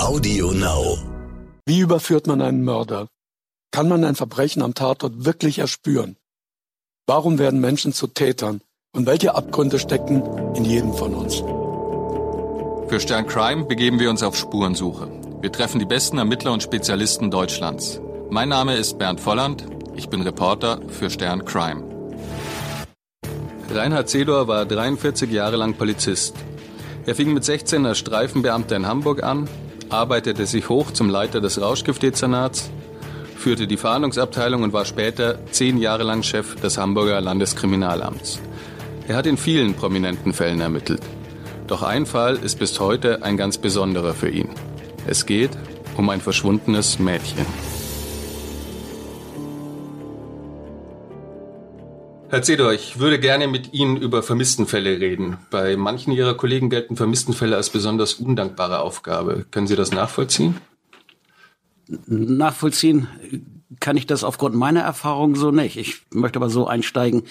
[0.00, 0.96] Audio Now.
[1.66, 3.08] Wie überführt man einen Mörder?
[3.70, 6.16] Kann man ein Verbrechen am Tatort wirklich erspüren?
[7.06, 8.62] Warum werden Menschen zu Tätern?
[8.96, 10.22] Und welche Abgründe stecken
[10.56, 11.42] in jedem von uns?
[12.88, 15.06] Für Stern Crime begeben wir uns auf Spurensuche.
[15.42, 18.00] Wir treffen die besten Ermittler und Spezialisten Deutschlands.
[18.30, 19.66] Mein Name ist Bernd Volland.
[19.96, 21.84] Ich bin Reporter für Stern Crime.
[23.70, 26.34] Reinhard Zedor war 43 Jahre lang Polizist.
[27.04, 29.46] Er fing mit 16 als Streifenbeamter in Hamburg an,
[29.90, 32.70] arbeitete sich hoch zum Leiter des Rauschgiftdezernats,
[33.36, 38.40] führte die Fahndungsabteilung und war später zehn Jahre lang Chef des Hamburger Landeskriminalamts.
[39.08, 41.02] Er hat in vielen prominenten Fällen ermittelt.
[41.66, 44.48] Doch ein Fall ist bis heute ein ganz besonderer für ihn.
[45.06, 45.50] Es geht
[45.96, 47.46] um ein verschwundenes Mädchen.
[52.30, 55.38] Herr Zedor, ich würde gerne mit Ihnen über Vermisstenfälle reden.
[55.50, 59.46] Bei manchen Ihrer Kollegen gelten Vermisstenfälle als besonders undankbare Aufgabe.
[59.50, 60.54] Können Sie das nachvollziehen?
[62.06, 63.08] Nachvollziehen
[63.80, 65.76] kann ich das aufgrund meiner Erfahrung so nicht.
[65.76, 67.24] Ich möchte aber so einsteigen,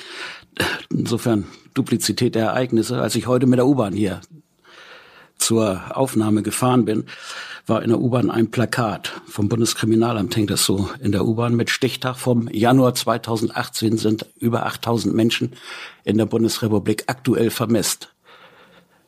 [0.90, 4.20] insofern Duplizität der Ereignisse, als ich heute mit der U-Bahn hier
[5.40, 7.06] zur Aufnahme gefahren bin,
[7.66, 11.70] war in der U-Bahn ein Plakat vom Bundeskriminalamt, hängt das so in der U-Bahn mit
[11.70, 15.54] Stichtag vom Januar 2018 sind über 8000 Menschen
[16.04, 18.14] in der Bundesrepublik aktuell vermisst.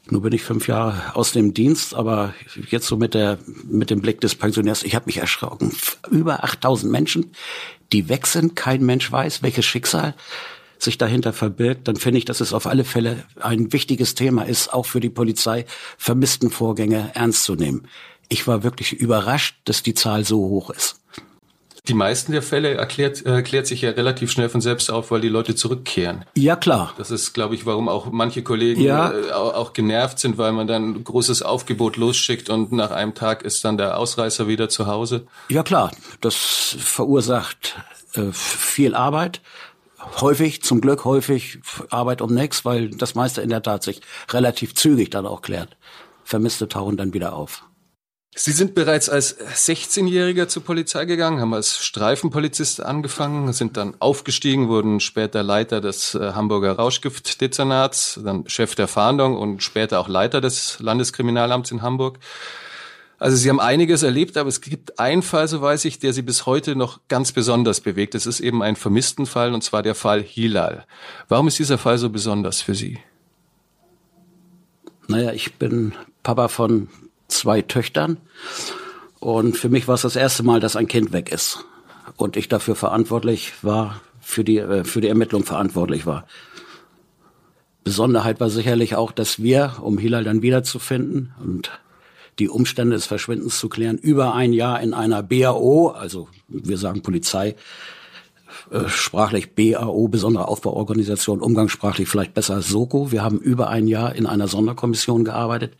[0.09, 2.33] Nur bin ich fünf Jahre aus dem Dienst, aber
[2.69, 5.71] jetzt so mit der mit dem Blick des Pensionärs, ich habe mich erschrocken.
[6.09, 7.31] Über 8000 Menschen,
[7.93, 10.15] die weg sind, kein Mensch weiß, welches Schicksal
[10.83, 14.73] sich dahinter verbirgt, dann finde ich, dass es auf alle Fälle ein wichtiges Thema ist,
[14.73, 15.65] auch für die Polizei,
[15.97, 17.87] vermissten Vorgänge ernst zu nehmen.
[18.29, 21.01] Ich war wirklich überrascht, dass die Zahl so hoch ist.
[21.87, 25.29] Die meisten der Fälle erklärt, erklärt sich ja relativ schnell von selbst auf, weil die
[25.29, 26.25] Leute zurückkehren.
[26.35, 26.93] Ja, klar.
[26.97, 29.11] Das ist, glaube ich, warum auch manche Kollegen ja.
[29.11, 33.41] äh, auch genervt sind, weil man dann ein großes Aufgebot losschickt und nach einem Tag
[33.41, 35.25] ist dann der Ausreißer wieder zu Hause.
[35.49, 35.91] Ja, klar.
[36.21, 37.75] Das verursacht
[38.13, 39.41] äh, viel Arbeit.
[40.19, 44.75] Häufig, zum Glück häufig Arbeit um nichts, weil das meiste in der Tat sich relativ
[44.75, 45.77] zügig dann auch klärt.
[46.23, 47.63] Vermisste tauchen dann wieder auf.
[48.33, 54.69] Sie sind bereits als 16-Jähriger zur Polizei gegangen, haben als Streifenpolizist angefangen, sind dann aufgestiegen,
[54.69, 60.39] wurden später Leiter des äh, Hamburger Rauschgiftdezernats, dann Chef der Fahndung und später auch Leiter
[60.39, 62.19] des Landeskriminalamts in Hamburg.
[63.21, 66.23] Also Sie haben einiges erlebt, aber es gibt einen Fall, so weiß ich, der Sie
[66.23, 68.15] bis heute noch ganz besonders bewegt.
[68.15, 70.87] Es ist eben ein Vermisstenfall, und zwar der Fall Hilal.
[71.27, 72.97] Warum ist dieser Fall so besonders für Sie?
[75.07, 75.93] Naja, ich bin
[76.23, 76.89] Papa von
[77.27, 78.17] zwei Töchtern.
[79.19, 81.63] Und für mich war es das erste Mal, dass ein Kind weg ist.
[82.17, 86.25] Und ich dafür verantwortlich war, für die, äh, für die Ermittlung verantwortlich war.
[87.83, 91.69] Besonderheit war sicherlich auch, dass wir, um Hilal dann wiederzufinden und
[92.41, 97.03] die Umstände des Verschwindens zu klären, über ein Jahr in einer BAO, also wir sagen
[97.03, 97.55] Polizei,
[98.71, 103.11] äh, sprachlich BAO, besondere Aufbauorganisation, umgangssprachlich vielleicht besser als SOKO.
[103.11, 105.77] Wir haben über ein Jahr in einer Sonderkommission gearbeitet,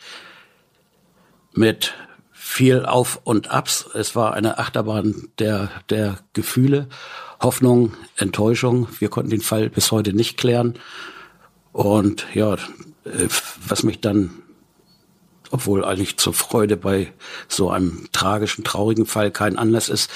[1.52, 1.96] mit
[2.32, 3.90] viel Auf und Abs.
[3.96, 6.90] Es war eine Achterbahn der, der Gefühle,
[7.42, 8.88] Hoffnung, Enttäuschung.
[9.00, 10.76] Wir konnten den Fall bis heute nicht klären.
[11.72, 13.28] Und ja, äh,
[13.68, 14.44] was mich dann,
[15.52, 17.12] obwohl eigentlich zur Freude bei
[17.48, 20.10] so einem tragischen, traurigen Fall kein Anlass ist,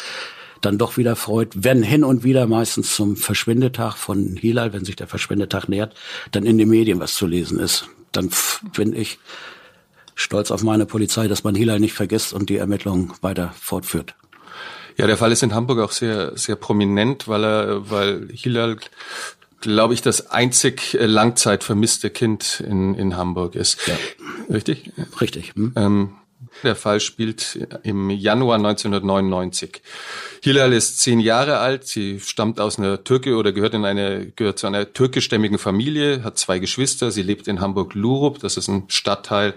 [0.61, 4.95] dann doch wieder freut, wenn hin und wieder meistens zum Verschwindetag von Hilal, wenn sich
[4.95, 5.93] der Verschwindetag nähert,
[6.31, 7.87] dann in den Medien was zu lesen ist.
[8.11, 8.29] Dann
[8.75, 9.19] bin ich
[10.15, 14.15] stolz auf meine Polizei, dass man Hilal nicht vergisst und die Ermittlungen weiter fortführt.
[14.97, 18.77] Ja, der Fall ist in Hamburg auch sehr, sehr prominent, weil er, weil Hilal,
[19.65, 23.79] glaube ich, das einzig Langzeit vermisste Kind in, in Hamburg ist.
[23.87, 23.95] Ja.
[24.53, 24.91] Richtig?
[25.19, 25.53] Richtig.
[25.55, 25.73] Hm.
[25.75, 26.15] Ähm,
[26.63, 29.81] der Fall spielt im Januar 1999.
[30.41, 31.85] Hilal ist zehn Jahre alt.
[31.87, 36.37] Sie stammt aus einer Türke oder gehört in eine, gehört zu einer türkischstämmigen Familie, hat
[36.37, 37.11] zwei Geschwister.
[37.11, 38.39] Sie lebt in Hamburg-Lurup.
[38.39, 39.55] Das ist ein Stadtteil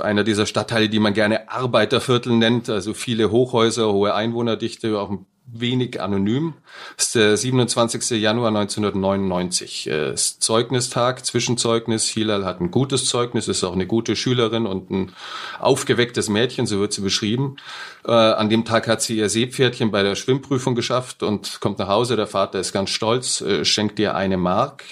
[0.00, 5.26] einer dieser Stadtteile, die man gerne Arbeiterviertel nennt, also viele Hochhäuser, hohe Einwohnerdichte, auch ein
[5.52, 6.54] wenig anonym.
[6.96, 8.20] Das ist der 27.
[8.20, 9.90] Januar 1999.
[9.90, 12.08] Äh, ist Zeugnistag, Zwischenzeugnis.
[12.08, 15.12] Hilal hat ein gutes Zeugnis, ist auch eine gute Schülerin und ein
[15.58, 17.56] aufgewecktes Mädchen, so wird sie beschrieben.
[18.04, 21.88] Äh, an dem Tag hat sie ihr Seepferdchen bei der Schwimmprüfung geschafft und kommt nach
[21.88, 22.16] Hause.
[22.16, 24.84] Der Vater ist ganz stolz, äh, schenkt ihr eine Mark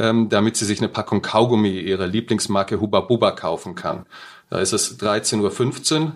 [0.00, 4.06] ähm, damit sie sich eine Packung Kaugummi ihrer Lieblingsmarke Huba Buba kaufen kann.
[4.48, 6.12] Da ist es 13.15 Uhr.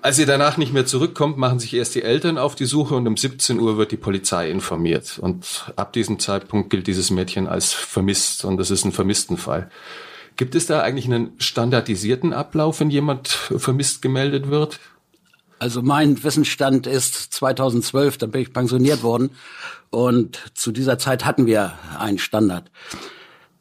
[0.00, 3.06] Als sie danach nicht mehr zurückkommt, machen sich erst die Eltern auf die Suche und
[3.06, 5.18] um 17 Uhr wird die Polizei informiert.
[5.18, 9.70] Und ab diesem Zeitpunkt gilt dieses Mädchen als vermisst und das ist ein Vermisstenfall.
[10.36, 14.78] Gibt es da eigentlich einen standardisierten Ablauf, wenn jemand vermisst gemeldet wird?
[15.58, 19.30] Also mein Wissensstand ist 2012, da bin ich pensioniert worden
[19.90, 22.70] und zu dieser Zeit hatten wir einen Standard.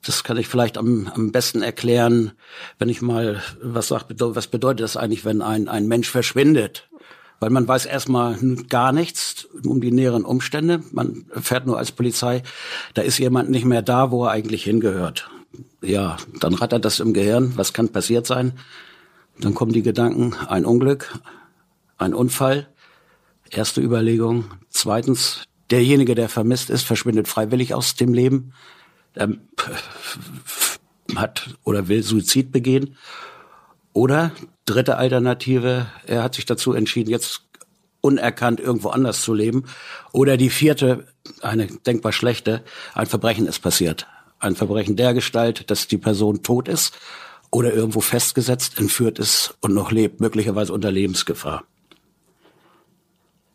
[0.07, 2.31] Das kann ich vielleicht am, am besten erklären,
[2.79, 6.87] wenn ich mal was sage, was bedeutet das eigentlich, wenn ein, ein Mensch verschwindet?
[7.41, 8.37] Weil man weiß erstmal
[8.69, 10.81] gar nichts um die näheren Umstände.
[10.93, 12.41] Man erfährt nur als Polizei,
[12.93, 15.29] da ist jemand nicht mehr da, wo er eigentlich hingehört.
[15.81, 17.51] Ja, dann rattert das im Gehirn.
[17.57, 18.53] Was kann passiert sein?
[19.41, 21.19] Dann kommen die Gedanken, ein Unglück,
[21.97, 22.69] ein Unfall.
[23.49, 24.45] Erste Überlegung.
[24.69, 28.53] Zweitens, derjenige, der vermisst ist, verschwindet freiwillig aus dem Leben,
[29.19, 29.41] ähm,
[31.15, 32.95] hat oder will Suizid begehen.
[33.93, 34.31] Oder
[34.65, 37.41] dritte Alternative, er hat sich dazu entschieden, jetzt
[38.01, 39.65] unerkannt irgendwo anders zu leben.
[40.11, 41.07] Oder die vierte,
[41.41, 44.07] eine denkbar schlechte, ein Verbrechen ist passiert.
[44.39, 46.93] Ein Verbrechen der Gestalt, dass die Person tot ist
[47.49, 51.63] oder irgendwo festgesetzt, entführt ist und noch lebt, möglicherweise unter Lebensgefahr.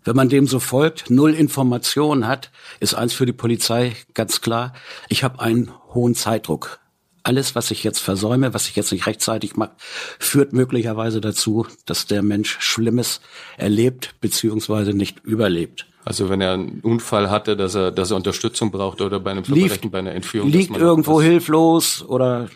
[0.05, 2.51] Wenn man dem so folgt, null Informationen hat,
[2.81, 4.73] ist eins für die Polizei ganz klar.
[5.09, 6.81] Ich habe einen hohen Zeitdruck.
[7.25, 9.73] Alles, was ich jetzt versäume, was ich jetzt nicht rechtzeitig mache,
[10.19, 13.21] führt möglicherweise dazu, dass der Mensch Schlimmes
[13.57, 15.87] erlebt beziehungsweise nicht überlebt.
[16.05, 19.45] Also wenn er einen Unfall hatte, dass er, dass er Unterstützung braucht oder bei einem
[19.45, 20.51] Verbrechen, liegt, bei einer Entführung.
[20.51, 22.49] Liegt irgendwo hilflos oder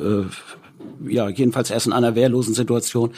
[0.00, 0.22] äh,
[1.08, 3.12] ja, jedenfalls erst in einer wehrlosen Situation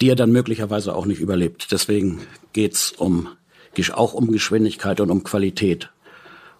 [0.00, 1.72] die er dann möglicherweise auch nicht überlebt.
[1.72, 2.20] Deswegen
[2.52, 3.28] geht's um,
[3.92, 5.90] auch um Geschwindigkeit und um Qualität.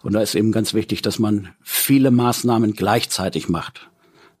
[0.01, 3.89] Und da ist eben ganz wichtig, dass man viele Maßnahmen gleichzeitig macht.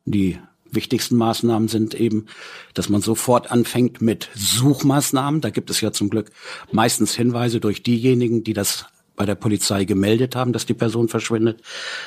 [0.05, 0.39] Die
[0.71, 2.27] wichtigsten Maßnahmen sind eben,
[2.73, 5.41] dass man sofort anfängt mit Suchmaßnahmen.
[5.41, 6.31] Da gibt es ja zum Glück
[6.71, 8.85] meistens Hinweise durch diejenigen, die das
[9.15, 11.61] bei der Polizei gemeldet haben, dass die Person verschwindet.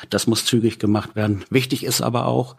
[0.09, 1.45] Das muss zügig gemacht werden.
[1.51, 2.55] Wichtig ist aber auch,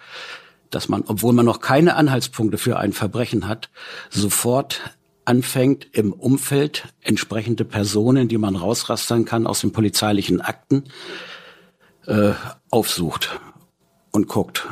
[0.70, 3.70] dass man, obwohl man noch keine Anhaltspunkte für ein Verbrechen hat,
[4.10, 4.80] sofort
[5.24, 10.84] anfängt, im Umfeld entsprechende Personen, die man rausrastern kann aus den polizeilichen Akten,
[12.06, 12.32] äh,
[12.70, 13.40] aufsucht
[14.10, 14.66] und guckt.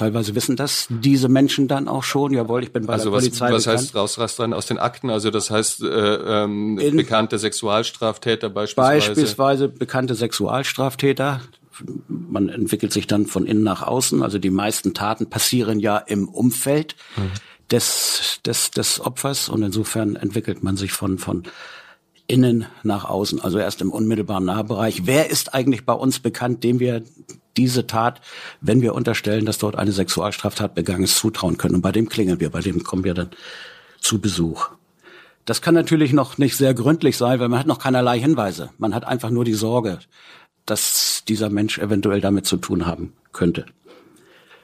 [0.00, 2.32] Teilweise wissen das diese Menschen dann auch schon.
[2.32, 3.52] Jawohl, ich bin bei also der was, Polizei.
[3.52, 3.82] Was bekannt.
[3.82, 5.10] heißt rausrastern aus den Akten?
[5.10, 9.08] Also das heißt äh, ähm, bekannte Sexualstraftäter beispielsweise.
[9.08, 11.42] Beispielsweise bekannte Sexualstraftäter
[12.08, 14.22] man entwickelt sich dann von innen nach außen.
[14.22, 17.30] Also die meisten Taten passieren ja im Umfeld mhm.
[17.70, 21.44] des, des, des Opfers und insofern entwickelt man sich von, von
[22.30, 25.02] innen nach außen, also erst im unmittelbaren Nahbereich.
[25.04, 27.02] Wer ist eigentlich bei uns bekannt, dem wir
[27.56, 28.20] diese Tat,
[28.60, 31.74] wenn wir unterstellen, dass dort eine Sexualstraftat begangen ist, zutrauen können?
[31.74, 33.30] Und bei dem klingeln wir, bei dem kommen wir dann
[34.00, 34.70] zu Besuch.
[35.44, 38.70] Das kann natürlich noch nicht sehr gründlich sein, weil man hat noch keinerlei Hinweise.
[38.78, 39.98] Man hat einfach nur die Sorge,
[40.66, 43.64] dass dieser Mensch eventuell damit zu tun haben könnte.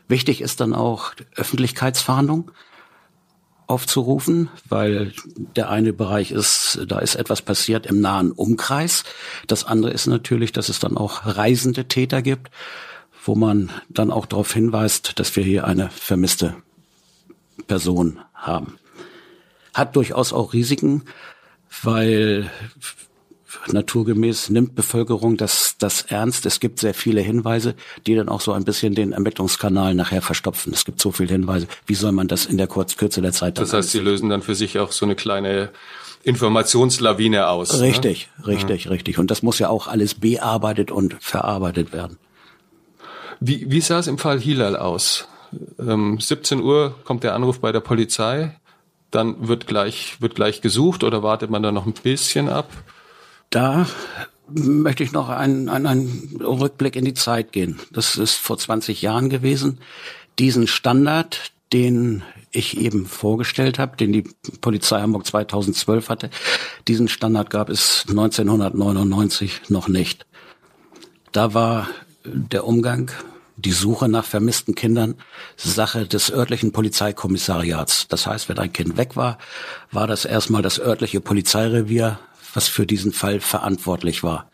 [0.09, 2.51] Wichtig ist dann auch Öffentlichkeitsfahndung
[3.67, 5.13] aufzurufen, weil
[5.57, 9.05] der eine Bereich ist, da ist etwas passiert im nahen Umkreis.
[9.47, 12.51] Das andere ist natürlich, dass es dann auch reisende Täter gibt,
[13.25, 16.57] wo man dann auch darauf hinweist, dass wir hier eine vermisste
[17.67, 18.79] Person haben.
[19.75, 21.03] Hat durchaus auch Risiken,
[21.83, 22.51] weil
[23.71, 26.47] naturgemäß nimmt Bevölkerung das, das ernst.
[26.47, 27.75] Es gibt sehr viele Hinweise,
[28.07, 30.73] die dann auch so ein bisschen den Ermittlungskanal nachher verstopfen.
[30.73, 31.67] Es gibt so viele Hinweise.
[31.87, 34.43] Wie soll man das in der Kurz Kürze der Zeit Das heißt, Sie lösen dann
[34.43, 35.71] für sich auch so eine kleine
[36.27, 37.81] Informationslawine aus.
[37.81, 38.49] Richtig, ne?
[38.49, 38.91] richtig, ja.
[38.91, 39.19] richtig.
[39.19, 42.19] Und das muss ja auch alles bearbeitet und verarbeitet werden.
[43.39, 45.29] Wie, wie sah es im Fall Hilal aus?
[45.79, 48.59] Ähm, 17 Uhr kommt der Anruf bei der Polizei.
[49.11, 52.71] Dann wird gleich, wird gleich gesucht oder wartet man da noch ein bisschen ab?
[53.51, 53.87] Da
[54.49, 57.79] möchte ich noch einen, einen, Rückblick in die Zeit gehen.
[57.93, 59.79] Das ist vor 20 Jahren gewesen.
[60.39, 62.23] Diesen Standard, den
[62.53, 64.25] ich eben vorgestellt habe, den die
[64.61, 66.31] Polizei Hamburg 2012 hatte,
[66.87, 70.27] diesen Standard gab es 1999 noch nicht.
[71.33, 71.89] Da war
[72.25, 73.11] der Umgang,
[73.57, 75.15] die Suche nach vermissten Kindern
[75.57, 78.07] Sache des örtlichen Polizeikommissariats.
[78.09, 79.39] Das heißt, wenn ein Kind weg war,
[79.91, 82.19] war das erstmal das örtliche Polizeirevier,
[82.57, 84.51] was für diesen Fall verantwortlich war.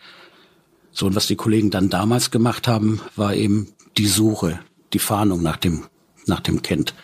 [0.91, 4.59] So, und was die Kollegen dann damals gemacht haben, war eben die Suche,
[4.93, 5.85] die Fahndung nach dem,
[6.27, 6.95] nach dem Kind.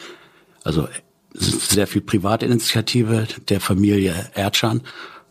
[0.65, 0.89] Also
[1.33, 4.83] sehr viel Privatinitiative der Familie Erdschan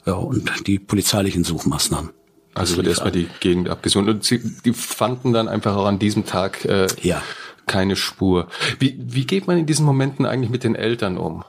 [0.06, 2.12] ja, und die polizeilichen Suchmaßnahmen.
[2.54, 4.08] Also wird erstmal die Gegend abgesucht.
[4.08, 7.22] Und sie, die fanden dann einfach auch an diesem Tag äh, ja.
[7.68, 8.48] keine Spur.
[8.80, 11.44] Wie, wie geht man in diesen Momenten eigentlich mit den Eltern um?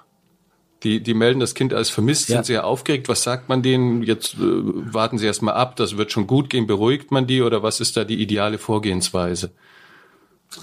[0.85, 2.37] Die, die melden das Kind als vermisst, ja.
[2.37, 3.09] sind sehr aufgeregt.
[3.09, 4.03] Was sagt man denen?
[4.05, 6.67] Jetzt äh, warten Sie erst mal ab, das wird schon gut gehen.
[6.67, 9.51] Beruhigt man die oder was ist da die ideale Vorgehensweise?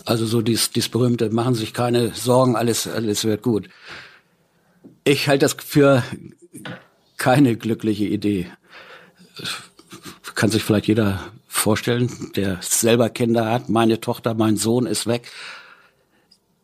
[0.06, 3.70] Also so dies, dies berühmte, machen sich keine Sorgen, alles, alles wird gut.
[5.04, 6.04] Ich halte das für
[7.18, 8.48] keine glückliche Idee.
[10.34, 13.70] Kann sich vielleicht jeder vorstellen, der selber Kinder hat.
[13.70, 15.32] Meine Tochter, mein Sohn ist weg.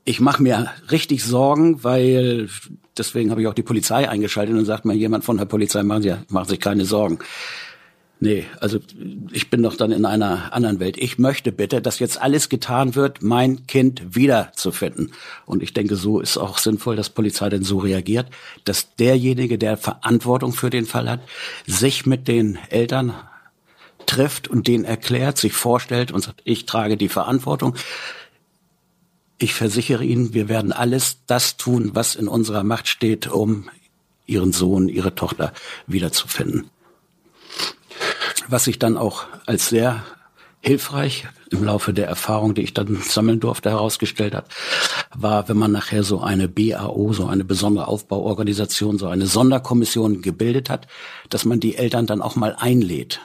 [0.03, 2.49] Ich mache mir richtig Sorgen, weil
[2.97, 6.03] deswegen habe ich auch die Polizei eingeschaltet und sagt mir jemand von der Polizei, machen
[6.03, 7.19] Sie, machen sich keine Sorgen.
[8.23, 8.77] Nee, also
[9.31, 10.95] ich bin doch dann in einer anderen Welt.
[10.99, 15.11] Ich möchte bitte, dass jetzt alles getan wird, mein Kind wiederzufinden.
[15.47, 18.27] Und ich denke, so ist auch sinnvoll, dass Polizei denn so reagiert,
[18.63, 21.21] dass derjenige, der Verantwortung für den Fall hat,
[21.65, 23.15] sich mit den Eltern
[24.05, 27.75] trifft und denen erklärt, sich vorstellt und sagt, ich trage die Verantwortung.
[29.41, 33.71] Ich versichere Ihnen, wir werden alles das tun, was in unserer Macht steht, um
[34.27, 35.51] Ihren Sohn, Ihre Tochter
[35.87, 36.69] wiederzufinden.
[38.47, 40.03] Was sich dann auch als sehr
[40.59, 44.45] hilfreich im Laufe der Erfahrung, die ich dann sammeln durfte, herausgestellt hat,
[45.15, 50.69] war, wenn man nachher so eine BAO, so eine besondere Aufbauorganisation, so eine Sonderkommission gebildet
[50.69, 50.85] hat,
[51.29, 53.21] dass man die Eltern dann auch mal einlädt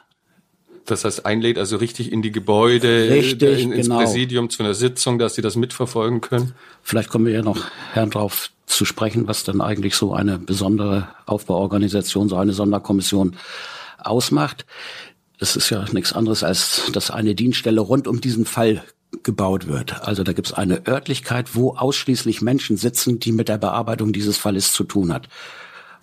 [0.86, 3.98] das heißt, einlädt also richtig in die Gebäude, richtig, in, ins genau.
[3.98, 6.52] Präsidium zu einer Sitzung, dass sie das mitverfolgen können.
[6.82, 11.08] Vielleicht kommen wir ja noch, Herrn, drauf zu sprechen, was dann eigentlich so eine besondere
[11.26, 13.36] Aufbauorganisation, so eine Sonderkommission
[13.98, 14.66] ausmacht.
[15.38, 18.82] Das ist ja nichts anderes, als dass eine Dienststelle rund um diesen Fall
[19.22, 20.02] gebaut wird.
[20.02, 24.36] Also da gibt es eine Örtlichkeit, wo ausschließlich Menschen sitzen, die mit der Bearbeitung dieses
[24.36, 25.28] Falles zu tun hat.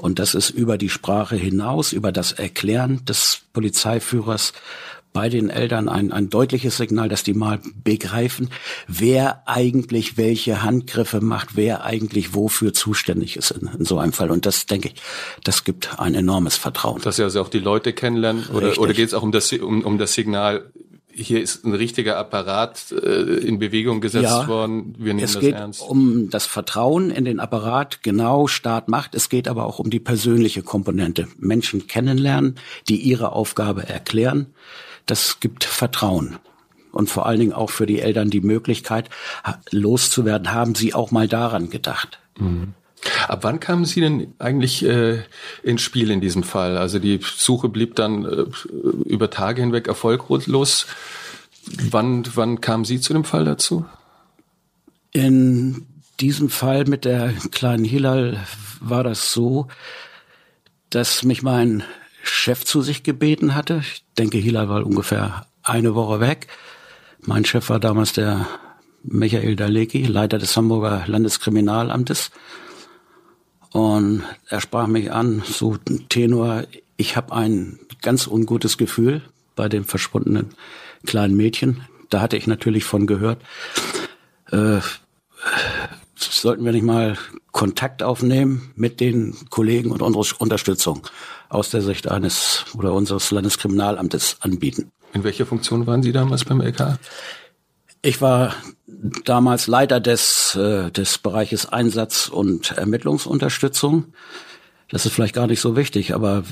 [0.03, 4.51] Und das ist über die Sprache hinaus, über das Erklären des Polizeiführers
[5.13, 8.49] bei den Eltern ein, ein deutliches Signal, dass die mal begreifen,
[8.85, 14.29] wer eigentlich welche Handgriffe macht, wer eigentlich wofür zuständig ist in, in so einem Fall.
[14.29, 14.95] Und das, denke ich,
[15.45, 17.01] das gibt ein enormes Vertrauen.
[17.01, 18.47] Dass sie also auch die Leute kennenlernen?
[18.49, 20.69] Oder, oder geht es auch um das, um, um das Signal,
[21.13, 24.95] hier ist ein richtiger Apparat äh, in Bewegung gesetzt ja, worden.
[24.97, 25.81] Wir nehmen es geht ernst.
[25.81, 29.15] um das Vertrauen in den Apparat, genau Staat macht.
[29.15, 31.27] Es geht aber auch um die persönliche Komponente.
[31.37, 32.55] Menschen kennenlernen,
[32.87, 34.47] die ihre Aufgabe erklären.
[35.05, 36.37] Das gibt Vertrauen.
[36.91, 39.09] Und vor allen Dingen auch für die Eltern die Möglichkeit,
[39.71, 42.19] loszuwerden, haben sie auch mal daran gedacht.
[42.39, 42.73] Mhm.
[43.27, 45.23] Ab wann kamen Sie denn eigentlich äh,
[45.63, 46.77] ins Spiel in diesem Fall?
[46.77, 48.45] Also die Suche blieb dann äh,
[49.05, 50.87] über Tage hinweg erfolglos.
[51.89, 53.85] Wann, wann kamen Sie zu dem Fall dazu?
[55.11, 55.85] In
[56.19, 58.45] diesem Fall mit der kleinen Hilal
[58.79, 59.67] war das so,
[60.89, 61.83] dass mich mein
[62.21, 63.81] Chef zu sich gebeten hatte.
[63.81, 66.47] Ich denke, Hilal war ungefähr eine Woche weg.
[67.21, 68.47] Mein Chef war damals der
[69.03, 72.31] Michael Daleki, Leiter des Hamburger Landeskriminalamtes.
[73.73, 75.77] Und er sprach mich an, so
[76.07, 76.63] Tenor,
[76.95, 79.23] ich habe ein ganz ungutes Gefühl
[79.55, 80.49] bei dem verschwundenen
[81.05, 81.81] kleinen Mädchen.
[82.09, 83.41] Da hatte ich natürlich von gehört.
[84.51, 84.79] Äh,
[86.15, 87.17] sollten wir nicht mal
[87.51, 91.07] Kontakt aufnehmen mit den Kollegen und unsere Unterstützung
[91.49, 94.91] aus der Sicht eines oder unseres Landeskriminalamtes anbieten.
[95.13, 96.99] In welcher Funktion waren Sie damals beim LK?
[98.05, 98.53] Ich war
[99.23, 104.07] damals Leiter des, äh, des Bereiches Einsatz und Ermittlungsunterstützung.
[104.89, 106.43] Das ist vielleicht gar nicht so wichtig, aber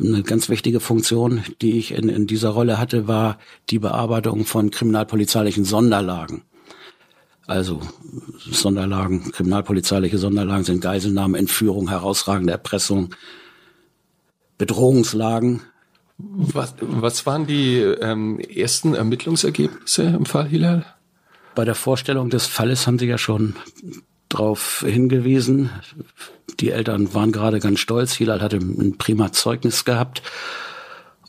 [0.00, 3.38] eine ganz wichtige Funktion, die ich in, in dieser Rolle hatte, war
[3.70, 6.44] die Bearbeitung von kriminalpolizeilichen Sonderlagen.
[7.48, 7.80] Also
[8.38, 13.16] Sonderlagen, kriminalpolizeiliche Sonderlagen sind Geiselnahmen, Entführung, herausragende Erpressung,
[14.58, 15.60] Bedrohungslagen,
[16.18, 20.86] was, was waren die ähm, ersten Ermittlungsergebnisse im Fall Hilal?
[21.54, 23.56] Bei der Vorstellung des Falles haben Sie ja schon
[24.28, 25.70] darauf hingewiesen.
[26.60, 28.14] Die Eltern waren gerade ganz stolz.
[28.14, 30.22] Hilal hatte ein prima Zeugnis gehabt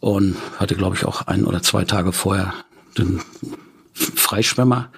[0.02, 2.54] und hatte, glaube ich, auch ein oder zwei Tage vorher
[2.98, 3.22] den
[3.94, 4.92] Freischwimmer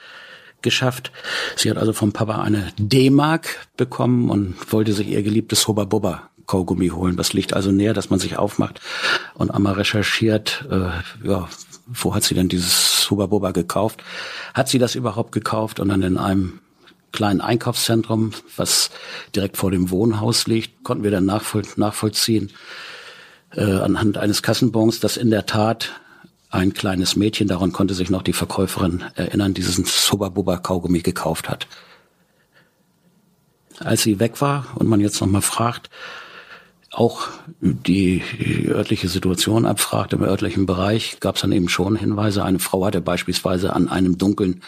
[0.62, 1.12] geschafft.
[1.56, 6.30] Sie hat also vom Papa eine D-Mark bekommen und wollte sich ihr geliebtes Hubba Bubba
[6.48, 7.18] Kaugummi holen.
[7.18, 8.82] Das liegt also näher, dass man sich aufmacht
[9.36, 11.48] und einmal recherchiert, äh, ja,
[11.86, 14.04] wo hat sie denn dieses Huba Buba gekauft?
[14.54, 16.60] Hat sie das überhaupt gekauft und dann in einem
[17.12, 18.92] kleinen Einkaufszentrum, was
[19.36, 22.52] direkt vor dem Wohnhaus liegt, konnten wir dann nachvoll nachvollziehen
[23.52, 25.92] äh, anhand eines Kassenbons, dass in der Tat
[26.50, 31.50] ein kleines Mädchen, daran konnte sich noch die Verkäuferin erinnern, diesen Huba Buba Kaugummi gekauft
[31.50, 31.68] hat.
[33.80, 35.90] Als sie weg war und man jetzt nochmal fragt,
[36.92, 37.28] auch
[37.60, 38.24] die,
[38.68, 42.44] örtliche Situation abfragt im örtlichen Bereich, gab es dann eben schon Hinweise.
[42.44, 44.64] Eine Frau hatte beispielsweise an einem dunklen,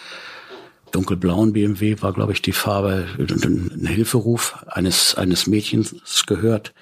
[0.92, 6.74] dunkelblauen BMW, war glaube ich die Farbe, ein Hilferuf eines, eines Mädchens gehört.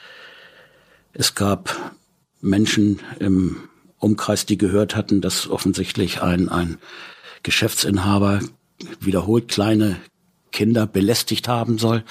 [1.13, 1.93] Es gab
[2.41, 3.57] Menschen im
[3.99, 6.77] Umkreis, die gehört hatten, dass offensichtlich ein, ein
[7.43, 8.41] Geschäftsinhaber
[8.99, 9.97] wiederholt kleine
[10.51, 12.03] Kinder belästigt haben soll.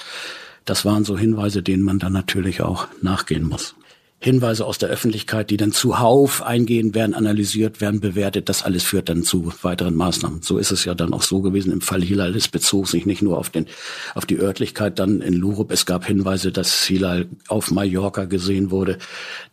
[0.67, 3.73] Das waren so Hinweise, denen man dann natürlich auch nachgehen muss.
[4.19, 8.49] Hinweise aus der Öffentlichkeit, die dann zuhauf eingehen, werden analysiert, werden bewertet.
[8.49, 10.41] Das alles führt dann zu weiteren Maßnahmen.
[10.41, 12.35] So ist es ja dann auch so gewesen im Fall Hilal.
[12.35, 13.67] Es bezog sich nicht nur auf den,
[14.13, 15.71] auf die Örtlichkeit dann in Lurup.
[15.71, 18.97] Es gab Hinweise, dass Hilal auf Mallorca gesehen wurde,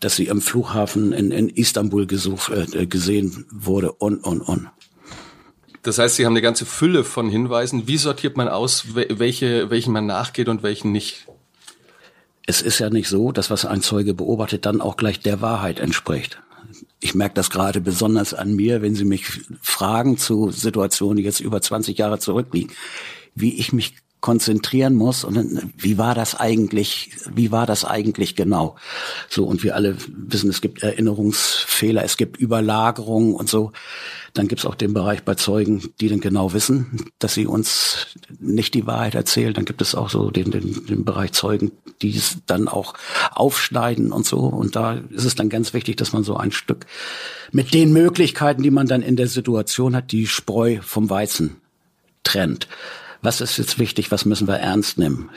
[0.00, 4.68] dass sie im Flughafen in, in Istanbul gesucht, äh, gesehen wurde und, und, und.
[5.84, 7.86] Das heißt, Sie haben eine ganze Fülle von Hinweisen.
[7.86, 11.26] Wie sortiert man aus, welche, welchen man nachgeht und welchen nicht?
[12.46, 15.80] es ist ja nicht so, dass was ein Zeuge beobachtet, dann auch gleich der Wahrheit
[15.80, 16.40] entspricht.
[17.00, 19.26] Ich merke das gerade besonders an mir, wenn Sie mich
[19.62, 22.72] fragen zu Situationen, die jetzt über 20 Jahre zurückliegen,
[23.34, 28.74] wie ich mich konzentrieren muss und wie war das eigentlich, wie war das eigentlich genau?
[29.28, 33.72] So, und wir alle wissen, es gibt Erinnerungsfehler, es gibt Überlagerungen und so.
[34.32, 38.72] Dann gibt's auch den Bereich bei Zeugen, die dann genau wissen, dass sie uns nicht
[38.72, 39.52] die Wahrheit erzählen.
[39.52, 42.94] Dann gibt es auch so den, den, den Bereich Zeugen, die es dann auch
[43.30, 44.38] aufschneiden und so.
[44.38, 46.86] Und da ist es dann ganz wichtig, dass man so ein Stück
[47.52, 51.56] mit den Möglichkeiten, die man dann in der Situation hat, die Spreu vom Weizen
[52.22, 52.68] trennt
[53.24, 55.30] was ist jetzt wichtig, was müssen wir ernst nehmen.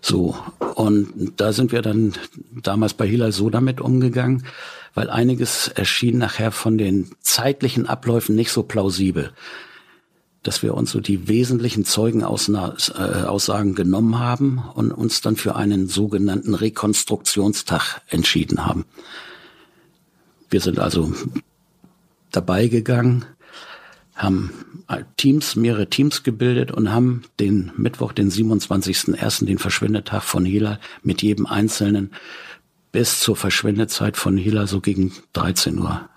[0.00, 0.36] So,
[0.74, 2.14] und da sind wir dann
[2.62, 4.46] damals bei Hila so damit umgegangen,
[4.94, 9.32] weil einiges erschien nachher von den zeitlichen Abläufen nicht so plausibel,
[10.42, 15.88] dass wir uns so die wesentlichen Zeugenaussagen äh, genommen haben und uns dann für einen
[15.88, 18.84] sogenannten Rekonstruktionstag entschieden haben.
[20.50, 21.12] Wir sind also
[22.30, 23.24] dabei gegangen,
[24.14, 24.50] haben
[25.16, 31.22] Teams, mehrere Teams gebildet und haben den Mittwoch, den 27.01., den Verschwindetag von Hila mit
[31.22, 32.12] jedem Einzelnen
[32.92, 36.08] bis zur Verschwindezeit von Hila so gegen 13 Uhr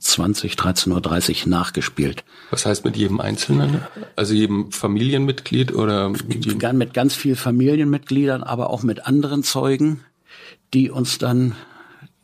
[0.00, 2.24] 20, 13.30 Uhr nachgespielt.
[2.50, 3.80] Was heißt mit jedem Einzelnen?
[4.16, 6.10] Also jedem Familienmitglied oder?
[6.10, 10.00] Mit ganz vielen Familienmitgliedern, aber auch mit anderen Zeugen,
[10.74, 11.56] die uns dann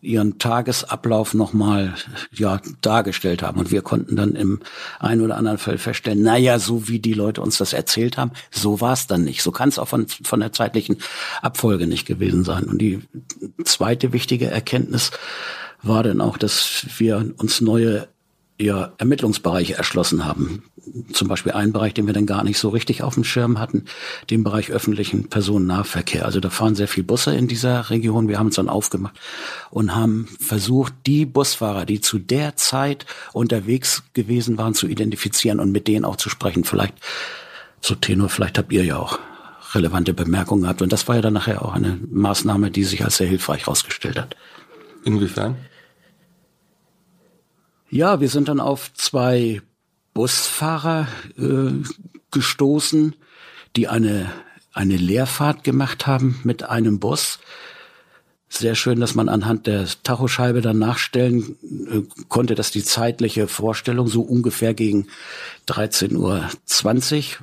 [0.03, 1.95] ihren Tagesablauf nochmal
[2.33, 3.59] ja, dargestellt haben.
[3.59, 4.61] Und wir konnten dann im
[4.99, 8.81] einen oder anderen Fall feststellen, naja, so wie die Leute uns das erzählt haben, so
[8.81, 9.43] war es dann nicht.
[9.43, 10.97] So kann es auch von, von der zeitlichen
[11.43, 12.65] Abfolge nicht gewesen sein.
[12.65, 13.01] Und die
[13.65, 15.11] zweite wichtige Erkenntnis
[15.83, 18.09] war dann auch, dass wir uns neue
[18.61, 20.65] ja, Ermittlungsbereiche erschlossen haben.
[21.13, 23.85] Zum Beispiel einen Bereich, den wir dann gar nicht so richtig auf dem Schirm hatten,
[24.29, 26.25] den Bereich öffentlichen Personennahverkehr.
[26.27, 28.29] Also da fahren sehr viele Busse in dieser Region.
[28.29, 29.19] Wir haben uns dann aufgemacht
[29.71, 35.73] und haben versucht, die Busfahrer, die zu der Zeit unterwegs gewesen waren, zu identifizieren und
[35.73, 36.65] mit denen auch zu sprechen.
[36.65, 36.95] Vielleicht,
[37.81, 39.19] so Tenor, vielleicht habt ihr ja auch
[39.75, 40.83] relevante Bemerkungen gehabt.
[40.83, 44.19] Und das war ja dann nachher auch eine Maßnahme, die sich als sehr hilfreich herausgestellt
[44.19, 44.37] hat.
[45.05, 45.57] Inwiefern?
[47.93, 49.63] Ja, wir sind dann auf zwei
[50.15, 51.73] Busfahrer äh,
[52.31, 53.17] gestoßen,
[53.75, 54.31] die eine,
[54.73, 57.41] eine Leerfahrt gemacht haben mit einem Bus.
[58.49, 61.57] Sehr schön, dass man anhand der Tachoscheibe dann nachstellen
[61.91, 65.09] äh, konnte, dass die zeitliche Vorstellung so ungefähr gegen
[65.67, 66.49] 13.20 Uhr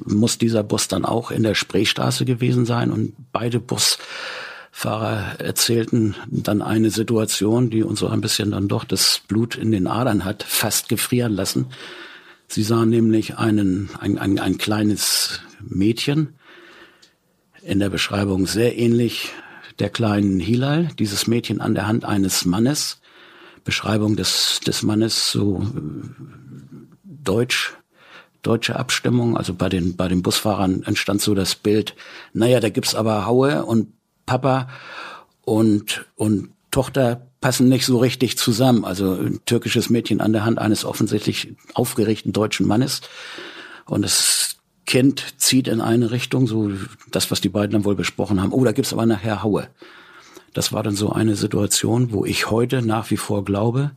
[0.05, 3.97] muss dieser Bus dann auch in der Spreestraße gewesen sein und beide Bus
[4.77, 9.71] Fahrer erzählten dann eine Situation, die uns so ein bisschen dann doch das Blut in
[9.71, 11.65] den Adern hat fast gefrieren lassen.
[12.47, 16.35] Sie sahen nämlich einen, ein, ein, ein kleines Mädchen,
[17.63, 19.29] in der Beschreibung sehr ähnlich
[19.79, 23.01] der kleinen Hilal, dieses Mädchen an der Hand eines Mannes.
[23.63, 25.65] Beschreibung des, des Mannes so
[27.03, 27.73] deutsch,
[28.43, 29.37] deutsche Abstimmung.
[29.37, 31.95] Also bei den, bei den Busfahrern entstand so das Bild,
[32.31, 33.96] naja, da gibt's aber Haue und
[34.27, 34.67] Papa
[35.41, 38.85] und, und Tochter passen nicht so richtig zusammen.
[38.85, 43.01] Also ein türkisches Mädchen an der Hand eines offensichtlich aufgeregten deutschen Mannes.
[43.85, 46.71] Und das Kind zieht in eine Richtung, so
[47.11, 48.51] das, was die beiden dann wohl besprochen haben.
[48.51, 49.67] Oh, da gibt's aber nachher Haue.
[50.53, 53.91] Das war dann so eine Situation, wo ich heute nach wie vor glaube,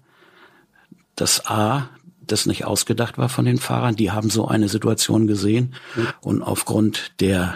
[1.16, 1.90] dass A,
[2.20, 3.96] das nicht ausgedacht war von den Fahrern.
[3.96, 5.74] Die haben so eine Situation gesehen
[6.20, 7.54] und aufgrund der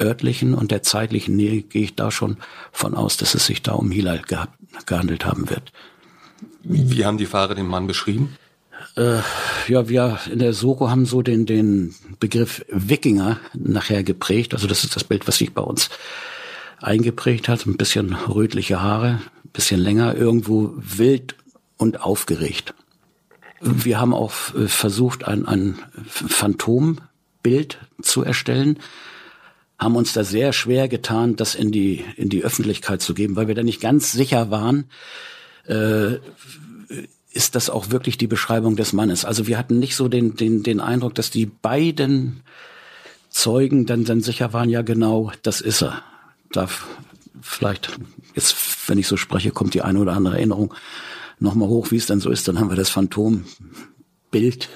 [0.00, 2.36] örtlichen und der zeitlichen Nähe gehe ich da schon
[2.72, 5.72] von aus, dass es sich da um Hilal gehabt, gehandelt haben wird.
[6.62, 8.36] Wie haben die Fahrer den Mann beschrieben?
[8.96, 9.18] Äh,
[9.68, 14.54] ja, wir in der Soko haben so den, den Begriff Wikinger nachher geprägt.
[14.54, 15.90] Also das ist das Bild, was sich bei uns
[16.80, 17.66] eingeprägt hat.
[17.66, 21.36] Ein bisschen rötliche Haare, ein bisschen länger, irgendwo wild
[21.76, 22.74] und aufgeregt.
[23.60, 28.78] Wir haben auch äh, versucht, ein, ein Phantombild zu erstellen
[29.78, 33.48] haben uns da sehr schwer getan, das in die, in die Öffentlichkeit zu geben, weil
[33.48, 34.86] wir da nicht ganz sicher waren,
[35.66, 36.18] äh,
[37.30, 39.26] ist das auch wirklich die Beschreibung des Mannes.
[39.26, 42.42] Also wir hatten nicht so den, den, den Eindruck, dass die beiden
[43.28, 46.02] Zeugen dann, dann sicher waren, ja genau, das ist er.
[46.50, 46.68] Da
[47.42, 47.98] vielleicht,
[48.34, 48.56] jetzt,
[48.88, 50.72] wenn ich so spreche, kommt die eine oder andere Erinnerung
[51.38, 52.48] nochmal hoch, wie es dann so ist.
[52.48, 54.70] Dann haben wir das Phantombild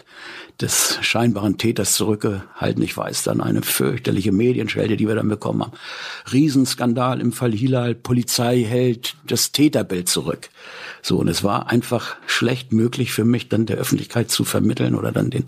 [0.60, 2.82] des scheinbaren Täters zurückgehalten.
[2.82, 5.72] Ich weiß dann eine fürchterliche Medienschelte, die wir dann bekommen haben.
[6.32, 10.50] Riesenskandal im Fall Hilal, Polizei hält das Täterbild zurück.
[11.02, 15.12] So, und es war einfach schlecht möglich für mich, dann der Öffentlichkeit zu vermitteln oder
[15.12, 15.44] dann den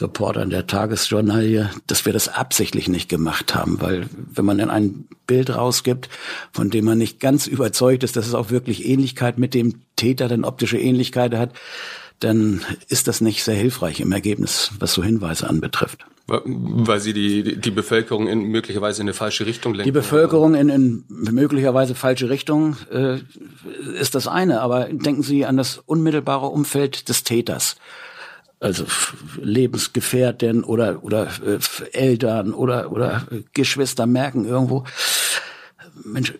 [0.00, 5.06] Reportern der Tagesjournalie, dass wir das absichtlich nicht gemacht haben, weil wenn man dann ein
[5.26, 6.08] Bild rausgibt,
[6.52, 10.28] von dem man nicht ganz überzeugt ist, dass es auch wirklich Ähnlichkeit mit dem Täter,
[10.28, 11.52] denn optische Ähnlichkeit hat,
[12.20, 16.04] dann ist das nicht sehr hilfreich im Ergebnis, was so Hinweise anbetrifft.
[16.26, 19.88] Weil sie die, die Bevölkerung in möglicherweise in eine falsche Richtung lenken.
[19.88, 23.18] Die Bevölkerung in, in möglicherweise falsche Richtung äh,
[23.98, 27.76] ist das eine, aber denken Sie an das unmittelbare Umfeld des Täters.
[28.60, 28.84] Also
[29.42, 31.58] Lebensgefährtin oder oder äh,
[31.92, 34.84] Eltern oder oder Geschwister merken irgendwo,
[36.04, 36.34] Mensch,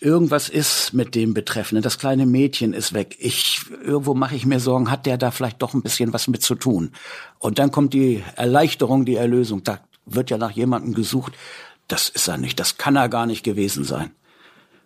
[0.00, 1.82] irgendwas ist mit dem Betreffenden.
[1.82, 3.16] Das kleine Mädchen ist weg.
[3.18, 6.42] Ich, irgendwo mache ich mir Sorgen, hat der da vielleicht doch ein bisschen was mit
[6.42, 6.92] zu tun?
[7.38, 9.62] Und dann kommt die Erleichterung, die Erlösung.
[9.64, 11.32] Da wird ja nach jemandem gesucht.
[11.88, 12.58] Das ist er nicht.
[12.60, 14.10] Das kann er gar nicht gewesen sein.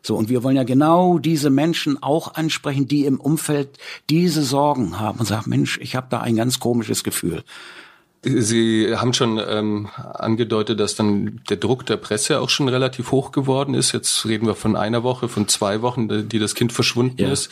[0.03, 3.77] So, und wir wollen ja genau diese Menschen auch ansprechen, die im Umfeld
[4.09, 7.43] diese Sorgen haben und sagen, Mensch, ich habe da ein ganz komisches Gefühl.
[8.23, 13.31] Sie haben schon ähm, angedeutet, dass dann der Druck der Presse auch schon relativ hoch
[13.31, 13.93] geworden ist.
[13.93, 17.31] Jetzt reden wir von einer Woche, von zwei Wochen, die das Kind verschwunden ja.
[17.31, 17.51] ist.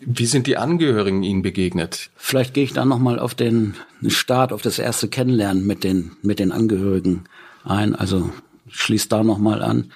[0.00, 2.10] Wie sind die Angehörigen Ihnen begegnet?
[2.16, 3.74] Vielleicht gehe ich dann nochmal auf den
[4.08, 7.24] Start, auf das erste Kennenlernen mit den, mit den Angehörigen
[7.64, 7.94] ein.
[7.94, 8.30] Also
[8.68, 9.92] schließt da nochmal an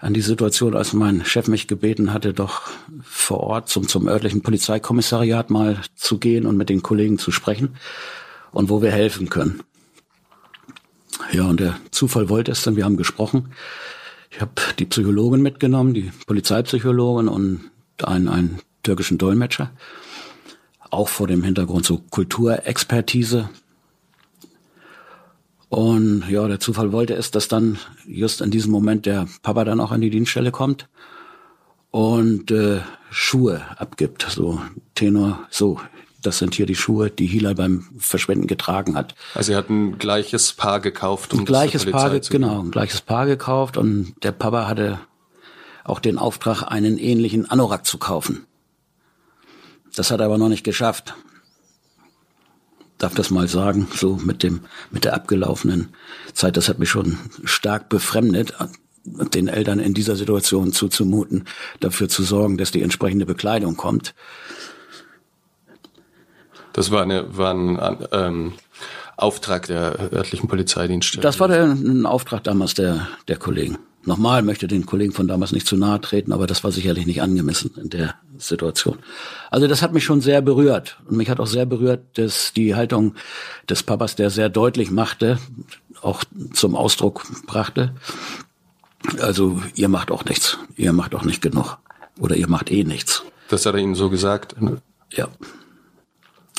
[0.00, 2.62] an die Situation, als mein Chef mich gebeten hatte, doch
[3.02, 7.74] vor Ort zum, zum örtlichen Polizeikommissariat mal zu gehen und mit den Kollegen zu sprechen
[8.52, 9.62] und wo wir helfen können.
[11.32, 13.52] Ja, und der Zufall wollte es dann, wir haben gesprochen.
[14.30, 17.70] Ich habe die Psychologin mitgenommen, die Polizeipsychologin und
[18.02, 19.70] einen, einen türkischen Dolmetscher.
[20.90, 23.50] Auch vor dem Hintergrund so Kulturexpertise.
[25.68, 29.80] Und ja, der Zufall wollte es, dass dann just in diesem Moment der Papa dann
[29.80, 30.88] auch an die Dienststelle kommt
[31.90, 32.80] und äh,
[33.10, 34.26] Schuhe abgibt.
[34.30, 34.62] So
[34.94, 35.80] Tenor, so
[36.22, 39.14] das sind hier die Schuhe, die Hila beim Verschwenden getragen hat.
[39.34, 41.32] Also er hat ein gleiches Paar gekauft.
[41.32, 44.98] Um ein gleiches Paar, genau, ein gleiches Paar gekauft und der Papa hatte
[45.84, 48.46] auch den Auftrag, einen ähnlichen Anorak zu kaufen.
[49.94, 51.14] Das hat er aber noch nicht geschafft.
[52.98, 55.88] Darf das mal sagen, so mit dem, mit der abgelaufenen
[56.34, 56.56] Zeit.
[56.56, 58.54] Das hat mich schon stark befremdet,
[59.04, 61.44] den Eltern in dieser Situation zuzumuten,
[61.80, 64.14] dafür zu sorgen, dass die entsprechende Bekleidung kommt.
[66.78, 68.52] Das war, eine, war ein ähm,
[69.16, 71.22] Auftrag der örtlichen Polizeidienststelle.
[71.22, 73.78] Das war der, ein Auftrag damals der, der Kollegen.
[74.04, 77.20] Nochmal möchte den Kollegen von damals nicht zu nahe treten, aber das war sicherlich nicht
[77.20, 78.98] angemessen in der Situation.
[79.50, 81.00] Also das hat mich schon sehr berührt.
[81.08, 83.16] Und mich hat auch sehr berührt, dass die Haltung
[83.68, 85.40] des Papas, der sehr deutlich machte,
[86.00, 87.96] auch zum Ausdruck brachte.
[89.20, 90.58] Also ihr macht auch nichts.
[90.76, 91.78] Ihr macht auch nicht genug.
[92.20, 93.24] Oder ihr macht eh nichts.
[93.48, 94.54] Das hat er Ihnen so gesagt?
[95.12, 95.26] Ja.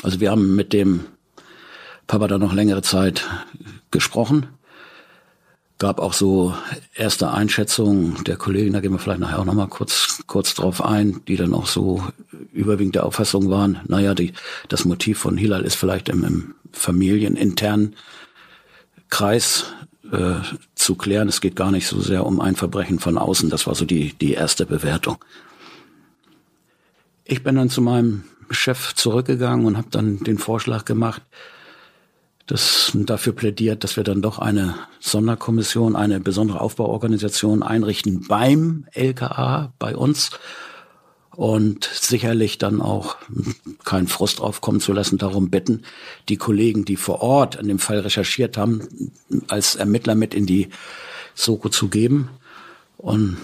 [0.04, 1.06] Also wir haben mit dem
[2.08, 3.28] Papa da noch längere Zeit
[3.92, 4.48] gesprochen.
[5.78, 6.54] Gab auch so
[6.94, 11.22] erste Einschätzungen der Kollegen, da gehen wir vielleicht nachher auch nochmal kurz, kurz drauf ein,
[11.28, 12.04] die dann auch so
[12.52, 14.34] überwiegend der Auffassung waren, naja, die,
[14.68, 17.96] das Motiv von Hilal ist vielleicht im, im familieninternen
[19.10, 19.68] Kreis
[20.12, 20.36] äh,
[20.76, 21.30] zu klären.
[21.30, 23.50] Es geht gar nicht so sehr um ein Verbrechen von außen.
[23.50, 25.24] Das war so die, die erste Bewertung.
[27.24, 31.22] Ich bin dann zu meinem Chef zurückgegangen und habe dann den Vorschlag gemacht,
[32.48, 39.72] das dafür plädiert, dass wir dann doch eine Sonderkommission, eine besondere Aufbauorganisation einrichten beim LKA,
[39.78, 40.32] bei uns
[41.36, 43.18] und sicherlich dann auch
[43.86, 45.84] keinen Frust aufkommen zu lassen, darum bitten,
[46.28, 49.14] die Kollegen, die vor Ort an dem Fall recherchiert haben,
[49.48, 50.70] als Ermittler mit in die
[51.36, 52.30] Soko zu geben.
[52.98, 53.38] Und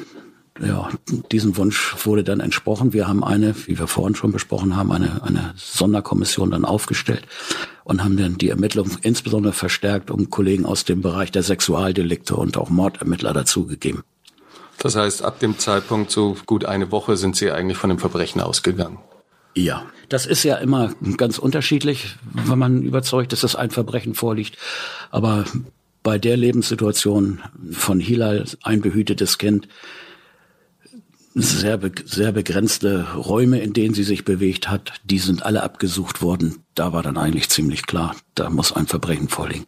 [0.61, 0.89] ja,
[1.31, 2.93] diesem Wunsch wurde dann entsprochen.
[2.93, 7.23] Wir haben eine, wie wir vorhin schon besprochen haben, eine, eine Sonderkommission dann aufgestellt
[7.83, 12.57] und haben dann die Ermittlungen insbesondere verstärkt um Kollegen aus dem Bereich der Sexualdelikte und
[12.57, 14.03] auch Mordermittler dazugegeben.
[14.77, 18.41] Das heißt, ab dem Zeitpunkt so gut eine Woche sind Sie eigentlich von dem Verbrechen
[18.41, 18.99] ausgegangen.
[19.55, 24.57] Ja, das ist ja immer ganz unterschiedlich, wenn man überzeugt ist, dass ein Verbrechen vorliegt.
[25.11, 25.45] Aber
[26.03, 27.41] bei der Lebenssituation
[27.71, 29.67] von Hilal, ein behütetes Kind,
[31.35, 34.93] sehr, be sehr begrenzte Räume, in denen sie sich bewegt hat.
[35.03, 36.63] Die sind alle abgesucht worden.
[36.75, 39.65] Da war dann eigentlich ziemlich klar, da muss ein Verbrechen vorliegen.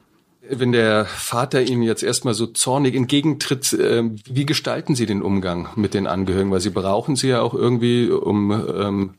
[0.49, 5.67] Wenn der Vater Ihnen jetzt erstmal so zornig entgegentritt, äh, wie gestalten Sie den Umgang
[5.75, 6.51] mit den Angehörigen?
[6.51, 9.13] Weil Sie brauchen sie ja auch irgendwie, um, ähm,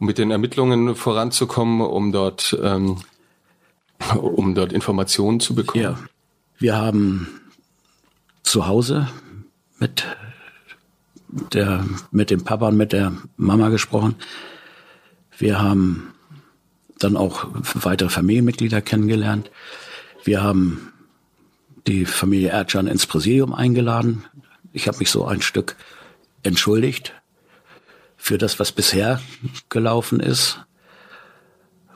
[0.00, 2.96] um mit den Ermittlungen voranzukommen, um dort, ähm,
[4.20, 5.84] um dort Informationen zu bekommen.
[5.84, 5.98] Ja,
[6.58, 7.28] wir haben
[8.42, 9.08] zu Hause
[9.78, 10.04] mit
[11.52, 14.16] der, mit dem Papa und mit der Mama gesprochen.
[15.38, 16.14] Wir haben
[16.98, 19.50] dann auch weitere Familienmitglieder kennengelernt.
[20.24, 20.92] Wir haben
[21.86, 24.24] die Familie Erdschan ins Präsidium eingeladen.
[24.72, 25.76] Ich habe mich so ein Stück
[26.42, 27.12] entschuldigt
[28.16, 29.20] für das, was bisher
[29.68, 30.60] gelaufen ist.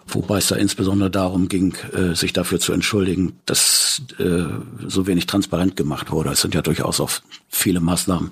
[0.09, 4.45] Wobei es da insbesondere darum ging, äh, sich dafür zu entschuldigen, dass äh,
[4.87, 6.31] so wenig transparent gemacht wurde.
[6.31, 7.11] Es sind ja durchaus auch
[7.49, 8.31] viele Maßnahmen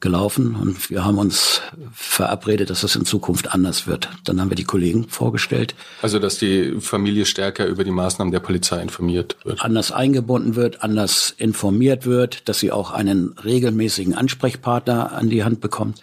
[0.00, 1.60] gelaufen und wir haben uns
[1.92, 4.08] verabredet, dass das in Zukunft anders wird.
[4.24, 5.74] Dann haben wir die Kollegen vorgestellt.
[6.00, 9.62] Also, dass die Familie stärker über die Maßnahmen der Polizei informiert wird.
[9.62, 15.60] Anders eingebunden wird, anders informiert wird, dass sie auch einen regelmäßigen Ansprechpartner an die Hand
[15.60, 16.00] bekommt.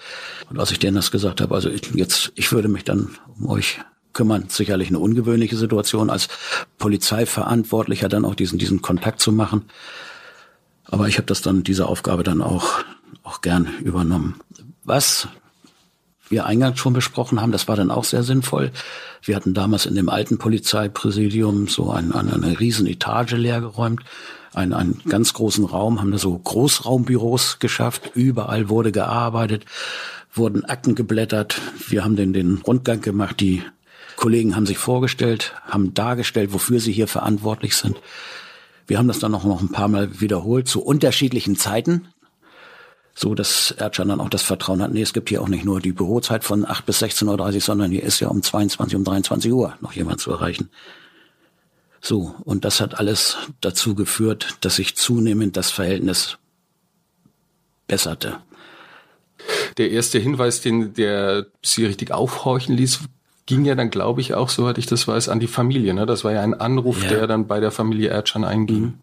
[0.49, 3.49] Und als ich denen das gesagt habe, also ich, jetzt, ich würde mich dann um
[3.49, 3.79] euch
[4.13, 4.45] kümmern.
[4.49, 6.27] Sicherlich eine ungewöhnliche Situation, als
[6.77, 9.65] Polizeiverantwortlicher dann auch diesen, diesen Kontakt zu machen.
[10.86, 12.79] Aber ich habe das dann, diese Aufgabe dann auch
[13.28, 14.36] auch gern übernommen.
[14.84, 15.28] Was
[16.30, 18.72] wir eingangs schon besprochen haben, das war dann auch sehr sinnvoll.
[19.22, 24.02] Wir hatten damals in dem alten Polizeipräsidium so ein, eine, eine riesen Etage leergeräumt,
[24.54, 28.12] einen, einen ganz großen Raum, haben da so Großraumbüros geschafft.
[28.16, 29.66] Überall wurde gearbeitet,
[30.34, 31.60] wurden Akten geblättert.
[31.90, 33.40] Wir haben den, den Rundgang gemacht.
[33.40, 33.62] Die
[34.16, 37.98] Kollegen haben sich vorgestellt, haben dargestellt, wofür sie hier verantwortlich sind.
[38.88, 42.08] Wir haben das dann auch noch ein paar Mal wiederholt zu unterschiedlichen Zeiten
[43.19, 45.82] so dass Erdschan dann auch das Vertrauen hat, nee, es gibt hier auch nicht nur
[45.82, 49.51] die Bürozeit von 8 bis 16.30 Uhr, sondern hier ist ja um 22, um 23
[49.51, 50.69] Uhr noch jemand zu erreichen.
[51.99, 56.38] So, und das hat alles dazu geführt, dass sich zunehmend das Verhältnis
[57.88, 58.38] besserte.
[59.77, 62.99] Der erste Hinweis, den der Sie richtig aufhorchen ließ,
[63.47, 65.95] ging ja dann, glaube ich, auch, soweit ich das weiß, an die Familie.
[65.95, 66.06] Ne?
[66.06, 67.10] Das war ja ein Anruf, ja.
[67.10, 68.82] der dann bei der Familie Erdschan einging.
[68.82, 68.93] Mhm.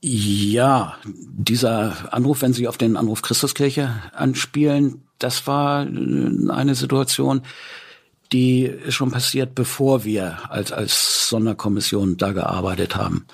[0.00, 7.42] Ja, dieser Anruf, wenn Sie auf den Anruf Christuskirche anspielen, das war äh, eine Situation,
[8.32, 13.26] die ist schon passiert, bevor wir als, als Sonderkommission da gearbeitet haben.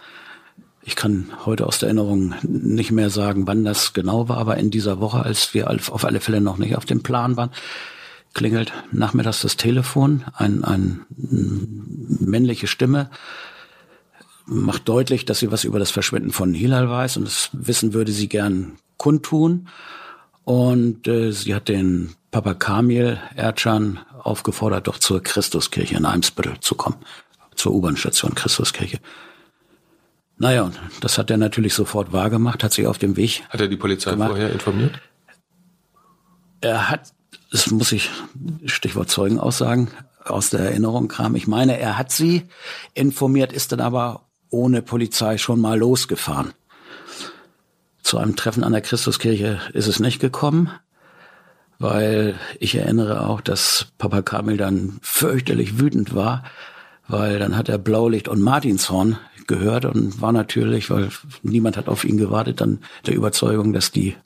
[0.82, 4.70] Ich kann heute aus der Erinnerung nicht mehr sagen, wann das genau war, aber in
[4.70, 7.50] dieser Woche, als wir auf alle Fälle noch nicht auf dem Plan waren,
[8.34, 13.10] klingelt nachmittags das Telefon, ein, ein männliche Stimme
[14.46, 18.12] macht deutlich, dass sie was über das Verschwinden von Hilal weiß und das Wissen würde
[18.12, 19.68] sie gern kundtun.
[20.44, 26.74] Und äh, sie hat den Papa Kamil Erdschan aufgefordert, doch zur Christuskirche in Eimsbüttel zu
[26.74, 26.96] kommen,
[27.54, 28.98] zur U-Bahn-Station Christuskirche.
[30.36, 33.44] Naja, und das hat er natürlich sofort wahrgemacht, hat sich auf dem Weg.
[33.48, 34.30] Hat er die Polizei gemacht.
[34.30, 35.00] vorher informiert?
[36.60, 37.12] Er hat,
[37.50, 38.10] das muss ich,
[38.66, 39.90] Stichwort Zeugenaussagen,
[40.24, 41.36] aus der Erinnerung kam.
[41.36, 42.48] Ich meine, er hat sie
[42.94, 44.23] informiert, ist dann aber
[44.54, 46.52] ohne Polizei schon mal losgefahren.
[48.02, 50.70] Zu einem Treffen an der Christuskirche ist es nicht gekommen,
[51.78, 56.44] weil ich erinnere auch, dass Papa Kamil dann fürchterlich wütend war,
[57.08, 61.08] weil dann hat er Blaulicht und Martinshorn gehört und war natürlich, weil
[61.42, 64.16] niemand hat auf ihn gewartet, dann der Überzeugung, dass die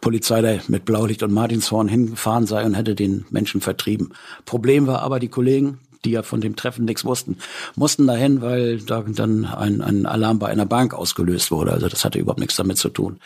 [0.00, 4.12] Polizei da mit Blaulicht und Martinshorn hingefahren sei und hätte den Menschen vertrieben.
[4.44, 7.38] Problem war aber, die Kollegen, die ja von dem Treffen nichts wussten,
[7.76, 11.72] mussten dahin, weil da dann ein, ein Alarm bei einer Bank ausgelöst wurde.
[11.72, 13.20] Also das hatte überhaupt nichts damit zu tun.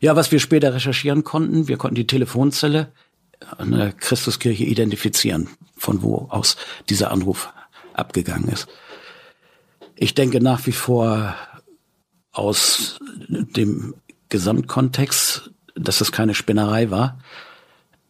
[0.00, 2.92] Ja, was wir später recherchieren konnten, wir konnten die Telefonzelle
[3.58, 6.56] an der Christuskirche identifizieren, von wo aus
[6.88, 7.52] dieser Anruf
[7.92, 8.66] abgegangen ist.
[9.94, 11.34] Ich denke nach wie vor
[12.32, 12.98] aus
[13.28, 13.94] dem
[14.28, 17.18] Gesamtkontext, dass es keine Spinnerei war,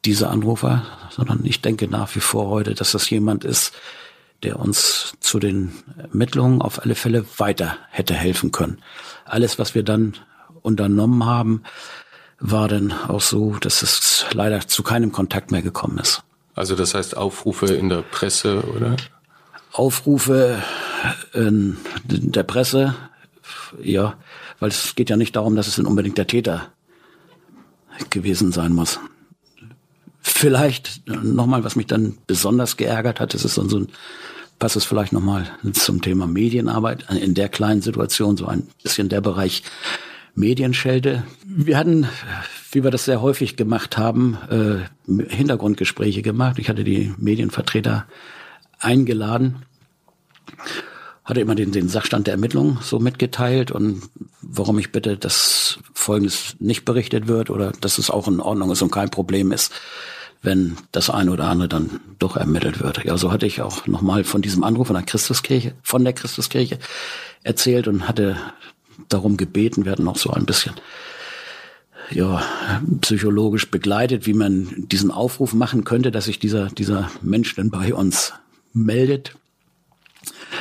[0.06, 3.74] diese Anrufer, sondern ich denke nach wie vor heute, dass das jemand ist,
[4.42, 8.78] der uns zu den Ermittlungen auf alle Fälle weiter hätte helfen können.
[9.24, 10.14] Alles, was wir dann
[10.62, 11.62] unternommen haben,
[12.38, 16.22] war dann auch so, dass es leider zu keinem Kontakt mehr gekommen ist.
[16.54, 18.96] Also das heißt Aufrufe in der Presse, oder?
[19.72, 20.62] Aufrufe
[21.32, 21.76] in
[22.12, 22.94] der Presse,
[23.82, 24.14] ja,
[24.60, 26.68] weil es geht ja nicht darum, dass es dann unbedingt der Täter
[28.10, 29.00] gewesen sein muss.
[30.28, 33.88] Vielleicht nochmal, was mich dann besonders geärgert hat, das ist so ein,
[34.58, 39.20] passt es vielleicht nochmal zum Thema Medienarbeit, in der kleinen Situation so ein bisschen der
[39.20, 39.62] Bereich
[40.34, 41.24] Medienschelte.
[41.46, 42.08] Wir hatten
[42.76, 46.58] wie wir das sehr häufig gemacht haben, äh, Hintergrundgespräche gemacht.
[46.58, 48.06] Ich hatte die Medienvertreter
[48.78, 49.62] eingeladen,
[51.24, 54.02] hatte immer den, den Sachstand der Ermittlungen so mitgeteilt und
[54.42, 58.82] warum ich bitte, dass Folgendes nicht berichtet wird oder dass es auch in Ordnung ist
[58.82, 59.72] und kein Problem ist,
[60.42, 63.04] wenn das eine oder andere dann doch ermittelt wird.
[63.04, 66.78] Ja, so hatte ich auch nochmal von diesem Anruf von der Christuskirche, von der Christuskirche
[67.42, 68.36] erzählt und hatte
[69.08, 70.74] darum gebeten, wir hatten auch so ein bisschen
[72.10, 72.42] ja,
[73.00, 77.94] psychologisch begleitet, wie man diesen Aufruf machen könnte, dass sich dieser, dieser Mensch denn bei
[77.94, 78.32] uns
[78.72, 79.36] meldet.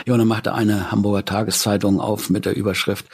[0.06, 3.06] Ja, und dann machte eine Hamburger Tageszeitung auf mit der Überschrift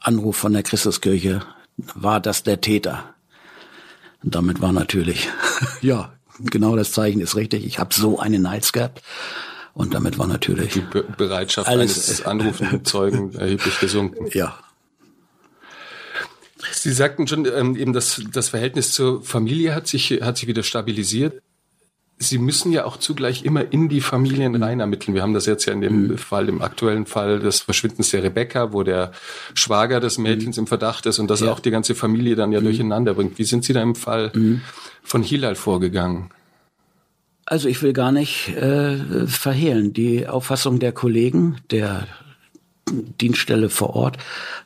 [0.00, 1.42] Anruf von der Christuskirche,
[1.76, 3.14] war das der Täter?
[4.22, 5.28] Und damit war natürlich,
[5.80, 7.64] ja, genau das Zeichen ist richtig.
[7.64, 9.02] Ich habe so einen Nights gehabt.
[9.74, 14.26] Und damit war natürlich die Be Bereitschaft alles, eines anrufenden Zeugen erheblich gesunken.
[14.32, 14.58] Ja,
[16.72, 20.62] Sie sagten schon, ähm, eben das, das Verhältnis zur Familie hat sich, hat sich wieder
[20.62, 21.42] stabilisiert.
[22.22, 25.14] Sie müssen ja auch zugleich immer in die Familien rein ermitteln.
[25.14, 26.18] Wir haben das jetzt ja in dem mhm.
[26.18, 29.12] Fall, im aktuellen Fall des Verschwindens der Rebecca, wo der
[29.54, 30.62] Schwager des Mädchens mhm.
[30.62, 31.52] im Verdacht ist und das ja.
[31.52, 32.64] auch die ganze Familie dann ja mhm.
[32.64, 33.38] durcheinander bringt.
[33.38, 34.62] Wie sind Sie da im Fall mhm.
[35.02, 36.30] von Hilal vorgegangen?
[37.44, 39.92] Also ich will gar nicht äh, verhehlen.
[39.92, 42.06] Die Auffassung der Kollegen, der
[42.90, 44.18] Dienststelle vor Ort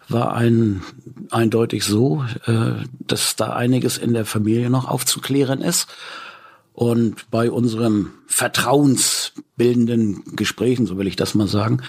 [0.08, 0.82] war ein,
[1.30, 5.88] eindeutig so, äh, dass da einiges in der Familie noch aufzuklären ist.
[6.76, 11.80] Und bei unserem vertrauensbildenden Gesprächen, so will ich das mal sagen,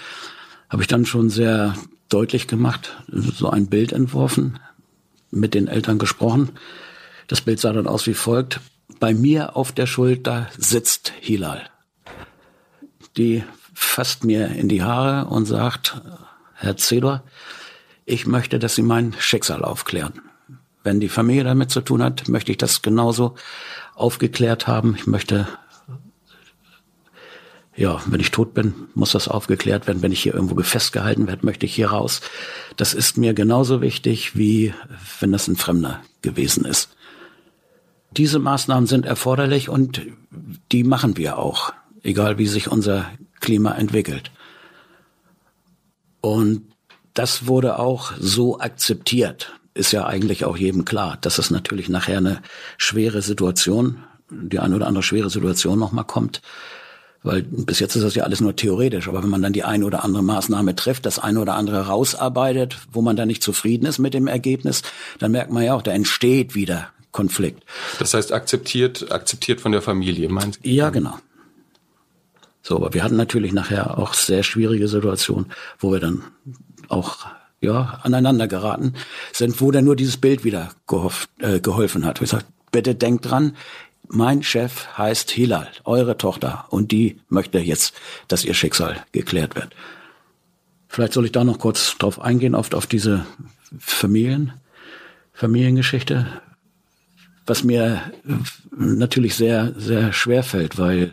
[0.70, 1.74] habe ich dann schon sehr
[2.08, 4.58] deutlich gemacht, so ein Bild entworfen,
[5.30, 6.52] mit den Eltern gesprochen.
[7.26, 8.60] Das Bild sah dann aus wie folgt.
[8.98, 11.68] Bei mir auf der Schulter sitzt Hilal.
[13.18, 16.00] Die fasst mir in die Haare und sagt,
[16.54, 17.24] Herr Zedor,
[18.06, 20.22] ich möchte, dass Sie mein Schicksal aufklären.
[20.82, 23.34] Wenn die Familie damit zu tun hat, möchte ich das genauso
[23.98, 24.94] aufgeklärt haben.
[24.96, 25.48] Ich möchte,
[27.76, 30.02] ja, wenn ich tot bin, muss das aufgeklärt werden.
[30.02, 32.20] Wenn ich hier irgendwo festgehalten werde, möchte ich hier raus.
[32.76, 34.72] Das ist mir genauso wichtig, wie
[35.20, 36.90] wenn das ein Fremder gewesen ist.
[38.10, 40.02] Diese Maßnahmen sind erforderlich und
[40.72, 43.06] die machen wir auch, egal wie sich unser
[43.40, 44.30] Klima entwickelt.
[46.20, 46.62] Und
[47.14, 49.52] das wurde auch so akzeptiert.
[49.74, 52.42] Ist ja eigentlich auch jedem klar, dass es natürlich nachher eine
[52.78, 56.42] schwere Situation, die eine oder andere schwere Situation nochmal kommt.
[57.22, 59.08] Weil bis jetzt ist das ja alles nur theoretisch.
[59.08, 62.78] Aber wenn man dann die eine oder andere Maßnahme trifft, das eine oder andere rausarbeitet,
[62.92, 64.82] wo man dann nicht zufrieden ist mit dem Ergebnis,
[65.18, 67.64] dann merkt man ja auch, da entsteht wieder Konflikt.
[67.98, 70.68] Das heißt, akzeptiert, akzeptiert von der Familie, meinst du?
[70.68, 71.18] Ja, genau.
[72.62, 75.46] So, aber wir hatten natürlich nachher auch sehr schwierige Situationen,
[75.78, 76.22] wo wir dann
[76.88, 77.26] auch
[77.60, 78.94] ja aneinander geraten
[79.32, 82.20] sind, wo dann nur dieses Bild wieder gehofft, äh, geholfen hat.
[82.20, 83.56] Wir gesagt, bitte denkt dran,
[84.08, 87.94] mein Chef heißt Hilal, eure Tochter, und die möchte jetzt,
[88.26, 89.74] dass ihr Schicksal geklärt wird.
[90.88, 93.26] Vielleicht soll ich da noch kurz drauf eingehen, oft auf diese
[93.78, 94.54] Familien,
[95.34, 96.26] Familiengeschichte,
[97.46, 98.12] was mir
[98.70, 101.10] natürlich sehr, sehr schwer fällt, weil äh,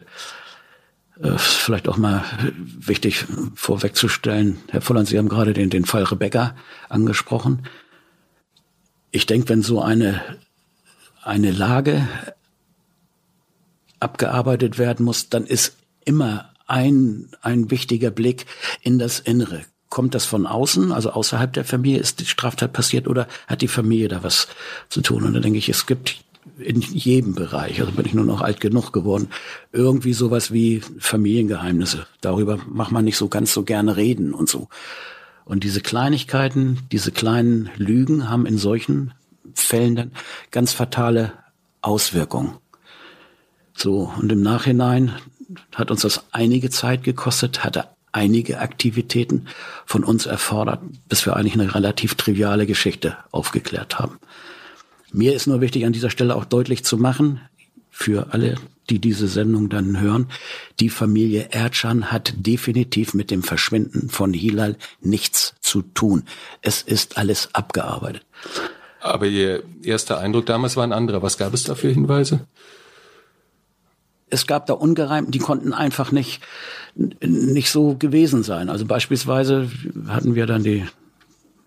[1.38, 2.24] vielleicht auch mal
[2.58, 3.26] wichtig
[3.56, 6.56] vorwegzustellen, Herr Volland, Sie haben gerade den, den Fall Rebecca
[6.90, 7.68] angesprochen.
[9.12, 10.22] Ich denke, wenn so eine,
[11.24, 12.08] eine Lage
[14.00, 18.46] abgearbeitet werden muss, dann ist immer ein, ein wichtiger Blick
[18.82, 19.62] in das Innere.
[19.88, 23.70] Kommt das von außen, also außerhalb der Familie, ist die Straftat passiert oder hat die
[23.70, 24.50] Familie da was
[24.90, 25.24] zu tun?
[25.24, 26.25] Und da denke ich, es gibt
[26.58, 29.30] in jedem Bereich, also bin ich nur noch alt genug geworden,
[29.72, 32.08] irgendwie sowas wie Familiengeheimnisse.
[32.22, 34.70] Darüber macht man nicht so ganz so gerne reden und so.
[35.44, 39.14] Und diese Kleinigkeiten, diese kleinen Lügen haben in solchen
[39.54, 40.12] Fällen dann
[40.52, 41.34] ganz fatale
[41.82, 42.58] Auswirkungen.
[43.76, 45.14] So, und im Nachhinein
[45.74, 49.48] hat uns das einige Zeit gekostet, hatte einige Aktivitäten
[49.86, 54.20] von uns erfordert, bis wir eigentlich eine relativ triviale Geschichte aufgeklärt haben.
[55.12, 57.42] Mir ist nur wichtig, an dieser Stelle auch deutlich zu machen,
[57.98, 58.56] für alle,
[58.90, 60.28] die diese Sendung dann hören,
[60.82, 66.24] die Familie Erdschan hat definitiv mit dem Verschwinden von Hilal nichts zu tun.
[66.62, 68.26] Es ist alles abgearbeitet.
[69.00, 71.22] Aber Ihr erster Eindruck damals war ein anderer.
[71.22, 72.42] Was gab es da für Hinweise?
[74.30, 76.42] Es gab da Ungereimten, die konnten einfach nicht,
[76.96, 78.70] nicht so gewesen sein.
[78.70, 79.70] Also beispielsweise
[80.08, 80.86] hatten wir dann die,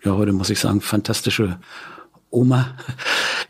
[0.05, 1.59] ja heute muss ich sagen, fantastische
[2.31, 2.77] Oma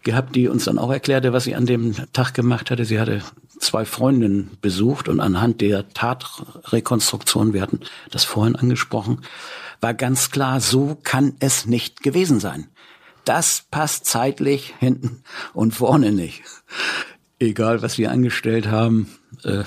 [0.03, 2.85] gehabt, die uns dann auch erklärte, was sie an dem Tag gemacht hatte.
[2.85, 3.23] Sie hatte
[3.59, 9.23] zwei Freundinnen besucht und anhand der Tatrekonstruktion, wir hatten das vorhin angesprochen,
[9.81, 12.69] war ganz klar, so kann es nicht gewesen sein.
[13.25, 15.23] das passt zeitlich hinten
[15.53, 16.43] und vorne nicht.
[17.39, 19.09] Egal, was wir angestellt haben,
[19.45, 19.65] äh,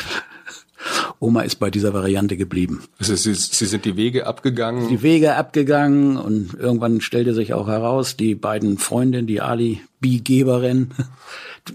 [1.22, 2.84] Oma ist bei dieser Variante geblieben.
[2.98, 4.90] Also Sie, Sie sind die Wege abgegangen?
[4.90, 10.90] Die Wege abgegangen und irgendwann stellte sich auch heraus, die beiden Freundinnen, die Ali-Bi-Geberin,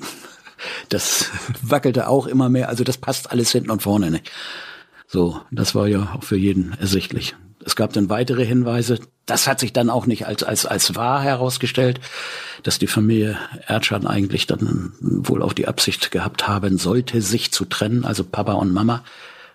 [0.88, 1.30] das
[1.62, 2.68] wackelte auch immer mehr.
[2.68, 4.32] Also das passt alles hinten und vorne nicht.
[5.07, 7.36] So, das war ja auch für jeden ersichtlich.
[7.64, 8.99] Es gab dann weitere Hinweise.
[9.26, 12.01] Das hat sich dann auch nicht als, als, als wahr herausgestellt,
[12.64, 13.38] dass die Familie
[13.68, 18.55] Erdschan eigentlich dann wohl auch die Absicht gehabt haben sollte, sich zu trennen, also Papa
[18.55, 19.05] und Mama.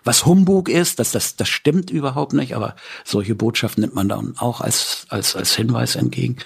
[0.04, 2.74] Was Humbug ist, das, das, das stimmt überhaupt nicht, aber
[3.04, 6.36] solche Botschaften nimmt man dann auch als, als, als Hinweis entgegen.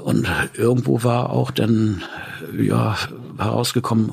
[0.00, 2.02] Und irgendwo war auch dann,
[2.56, 2.96] ja,
[3.36, 4.12] herausgekommen,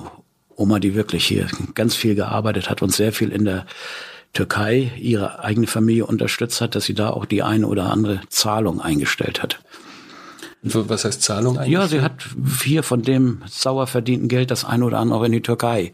[0.55, 3.65] Oma, die wirklich hier ganz viel gearbeitet hat und sehr viel in der
[4.34, 8.82] Türkei ihre eigene Familie unterstützt hat, dass sie da auch die eine oder andere Zahlung
[8.82, 9.59] eingestellt hat.
[10.63, 11.74] Was heißt Zahlung eigentlich?
[11.74, 12.28] Ja, sie hat
[12.63, 15.93] hier von dem sauer verdienten Geld das eine oder andere auch in die Türkei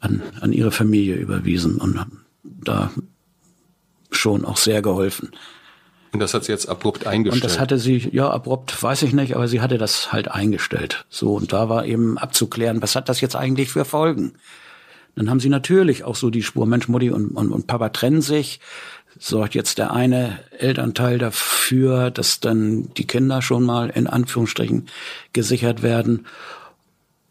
[0.00, 2.06] an, an ihre Familie überwiesen und
[2.42, 2.90] da
[4.10, 5.30] schon auch sehr geholfen.
[6.12, 7.44] Und das hat sie jetzt abrupt eingestellt.
[7.44, 11.04] Und das hatte sie, ja, abrupt weiß ich nicht, aber sie hatte das halt eingestellt.
[11.08, 14.32] So, und da war eben abzuklären, was hat das jetzt eigentlich für Folgen?
[15.14, 18.22] Dann haben sie natürlich auch so die Spur, Mensch, Mutti und, und, und Papa trennen
[18.22, 18.60] sich.
[19.18, 24.86] Sorgt jetzt der eine Elternteil dafür, dass dann die Kinder schon mal in Anführungsstrichen
[25.32, 26.26] gesichert werden?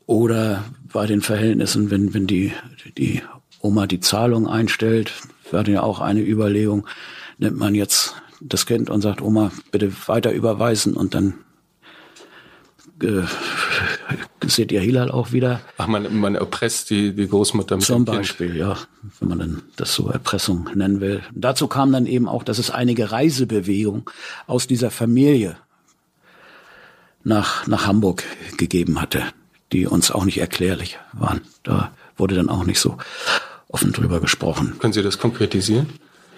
[0.09, 2.51] Oder bei den Verhältnissen, wenn, wenn die,
[2.97, 3.21] die
[3.61, 5.13] Oma die Zahlung einstellt,
[5.51, 6.87] war ja auch eine Überlegung,
[7.37, 11.35] nimmt man jetzt das Kind und sagt, Oma, bitte weiter überweisen und dann
[13.03, 13.21] äh,
[14.47, 15.61] seht ihr Hilal auch wieder.
[15.77, 18.77] Ach, man, man erpresst die, die Großmutter mit Zum Beispiel, ja,
[19.19, 21.21] wenn man dann das so Erpressung nennen will.
[21.35, 24.05] dazu kam dann eben auch, dass es einige Reisebewegungen
[24.47, 25.57] aus dieser Familie
[27.23, 28.23] nach, nach Hamburg
[28.57, 29.21] gegeben hatte
[29.71, 31.41] die uns auch nicht erklärlich waren.
[31.63, 32.97] Da wurde dann auch nicht so
[33.67, 34.75] offen drüber gesprochen.
[34.79, 35.87] Können Sie das konkretisieren?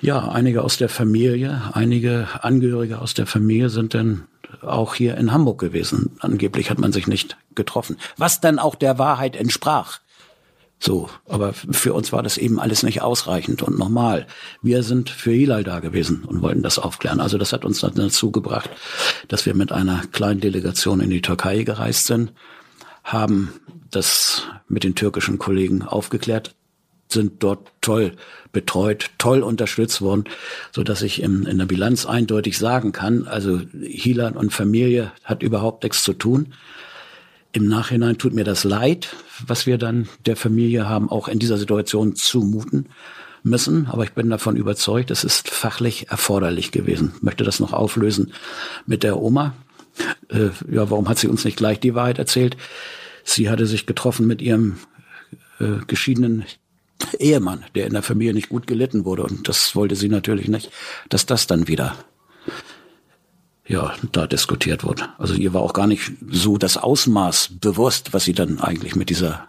[0.02, 4.24] Ja, einige aus der Familie, einige Angehörige aus der Familie sind dann
[4.62, 6.18] auch hier in Hamburg gewesen.
[6.20, 7.98] Angeblich hat man sich nicht getroffen.
[8.18, 10.00] Was dann auch der Wahrheit entsprach.
[10.80, 14.26] So, aber für uns war das eben alles nicht ausreichend und normal.
[14.64, 17.20] Wir sind für Hilal da gewesen und wollten das aufklären.
[17.20, 18.72] Also das hat uns dann dazu gebracht,
[19.28, 22.34] dass wir mit einer kleinen Delegation in die Türkei gereist sind
[23.04, 23.54] haben
[23.90, 26.56] das mit den türkischen Kollegen aufgeklärt,
[27.10, 28.14] sind dort toll
[28.52, 30.26] betreut, toll unterstützt worden,
[30.72, 35.44] so dass ich in, in der Bilanz eindeutig sagen kann, also Hilan und Familie hat
[35.44, 36.54] überhaupt nichts zu tun.
[37.54, 41.58] Im Nachhinein tut mir das leid, was wir dann der Familie haben auch in dieser
[41.58, 42.88] Situation zumuten
[43.44, 43.88] müssen.
[43.88, 47.14] Aber ich bin davon überzeugt, es ist fachlich erforderlich gewesen.
[47.18, 48.32] Ich möchte das noch auflösen
[48.86, 49.54] mit der Oma.
[50.30, 52.58] Äh, ja, warum hat sie uns nicht gleich die Wahrheit erzählt?
[53.24, 54.78] Sie hatte sich getroffen mit ihrem
[55.60, 56.46] äh, geschiedenen
[57.20, 59.24] Ehemann, der in der Familie nicht gut gelitten wurde.
[59.24, 60.72] Und das wollte sie natürlich nicht,
[61.10, 61.96] dass das dann wieder
[63.68, 65.10] ja, da diskutiert wurde.
[65.18, 69.10] Also ihr war auch gar nicht so das Ausmaß bewusst, was sie dann eigentlich mit
[69.10, 69.48] dieser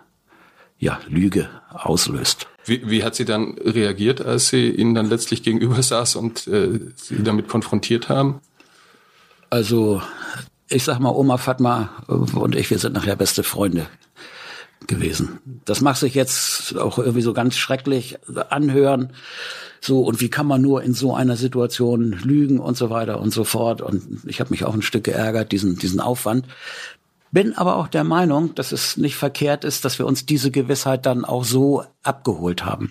[0.78, 2.47] ja, Lüge auslöst.
[2.64, 6.78] Wie, wie hat sie dann reagiert, als sie ihnen dann letztlich gegenüber saß und äh,
[6.95, 8.40] sie damit konfrontiert haben?
[9.53, 10.00] Also
[10.70, 13.86] ich sag mal, Oma Fatma und ich, wir sind nachher beste Freunde
[14.86, 15.40] gewesen.
[15.66, 18.16] Das macht sich jetzt auch irgendwie so ganz schrecklich
[18.48, 19.12] anhören.
[19.82, 23.30] So, und wie kann man nur in so einer Situation lügen und so weiter und
[23.30, 23.82] so fort.
[23.82, 26.46] Und ich habe mich auch ein Stück geärgert, diesen, diesen Aufwand.
[27.30, 31.05] Bin aber auch der Meinung, dass es nicht verkehrt ist, dass wir uns diese Gewissheit
[31.05, 32.90] dann auch so abgeholt haben.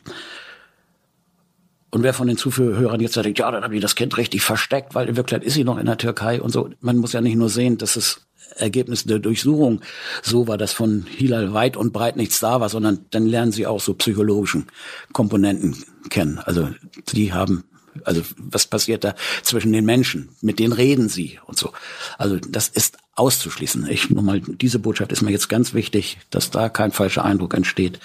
[1.91, 4.95] Und wer von den Zuhörern jetzt denkt, ja, dann habe ich das Kind richtig versteckt,
[4.95, 6.69] weil in Wirklichkeit ist sie noch in der Türkei und so.
[6.79, 8.25] Man muss ja nicht nur sehen, dass es
[8.55, 9.81] Ergebnis der Durchsuchung
[10.21, 13.67] so war, dass von Hilal weit und breit nichts da war, sondern dann lernen sie
[13.67, 14.67] auch so psychologischen
[15.13, 15.75] Komponenten
[16.09, 16.39] kennen.
[16.39, 16.69] Also
[17.13, 17.63] die haben
[18.03, 20.29] also was passiert da zwischen den Menschen?
[20.41, 21.71] Mit denen reden sie und so.
[22.17, 23.87] Also das ist auszuschließen.
[23.89, 27.99] Ich nochmal, diese Botschaft ist mir jetzt ganz wichtig, dass da kein falscher Eindruck entsteht.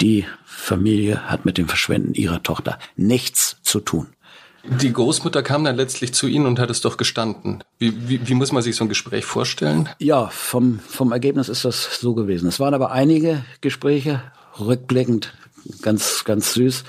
[0.00, 4.08] Die Familie hat mit dem Verschwenden ihrer Tochter nichts zu tun.
[4.64, 7.64] Die Großmutter kam dann letztlich zu Ihnen und hat es doch gestanden.
[7.78, 9.88] Wie, wie, wie muss man sich so ein Gespräch vorstellen?
[9.98, 12.48] Ja, vom, vom Ergebnis ist das so gewesen.
[12.48, 14.22] Es waren aber einige Gespräche,
[14.60, 15.34] rückblickend
[15.80, 16.84] ganz, ganz süß.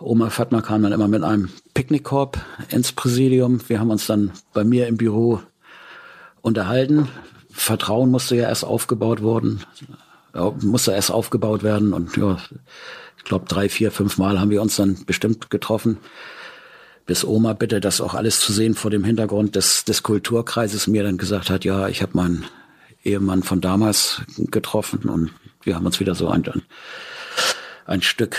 [0.00, 2.38] Oma Fatma kam dann immer mit einem Picknickkorb
[2.70, 3.60] ins Präsidium.
[3.68, 5.40] Wir haben uns dann bei mir im Büro
[6.40, 7.08] unterhalten.
[7.50, 9.60] Vertrauen musste ja erst aufgebaut worden,
[10.60, 12.38] musste erst aufgebaut werden und ja,
[13.16, 15.98] ich glaube drei, vier, fünf Mal haben wir uns dann bestimmt getroffen,
[17.04, 21.02] bis Oma bitte das auch alles zu sehen vor dem Hintergrund des, des Kulturkreises mir
[21.02, 22.44] dann gesagt hat, ja, ich habe meinen
[23.02, 25.32] Ehemann von damals getroffen und
[25.62, 26.62] wir haben uns wieder so ein, ein
[28.02, 28.36] Stück,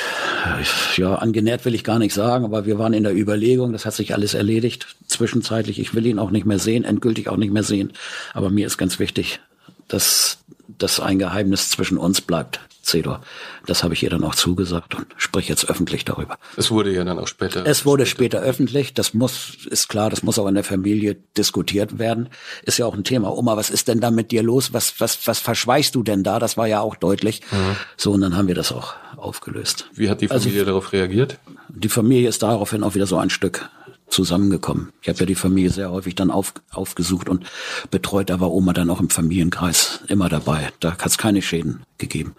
[0.96, 3.96] ja, angenährt will ich gar nicht sagen, aber wir waren in der Überlegung, das hat
[3.96, 4.96] sich alles erledigt.
[5.08, 7.92] Zwischenzeitlich, ich will ihn auch nicht mehr sehen, endgültig auch nicht mehr sehen.
[8.34, 9.40] Aber mir ist ganz wichtig,
[9.88, 10.38] dass
[10.78, 12.60] das ein Geheimnis zwischen uns bleibt.
[12.90, 13.22] Cedor.
[13.66, 16.38] Das habe ich ihr dann auch zugesagt und spreche jetzt öffentlich darüber.
[16.58, 17.66] Es wurde ja dann auch später.
[17.66, 18.94] Es wurde später, später öffentlich.
[18.94, 22.30] Das muss, ist klar, das muss auch in der Familie diskutiert werden.
[22.64, 23.36] Ist ja auch ein Thema.
[23.36, 24.74] Oma, was ist denn da mit dir los?
[24.74, 26.40] Was, was, was verschweißt du denn da?
[26.40, 27.42] Das war ja auch deutlich.
[27.52, 27.76] Mhm.
[27.98, 29.90] So, und dann haben wir das auch aufgelöst.
[29.94, 31.40] Wie hat die also Familie also, darauf reagiert?
[31.70, 33.70] Die Familie ist daraufhin auch wieder so ein Stück
[34.10, 34.92] zusammengekommen.
[35.02, 37.46] Ich habe ja die Familie sehr häufig dann auf, aufgesucht und
[37.92, 38.30] betreut.
[38.30, 40.70] Da war Oma dann auch im Familienkreis immer dabei.
[40.80, 42.36] Da hat es keine Schäden gegeben.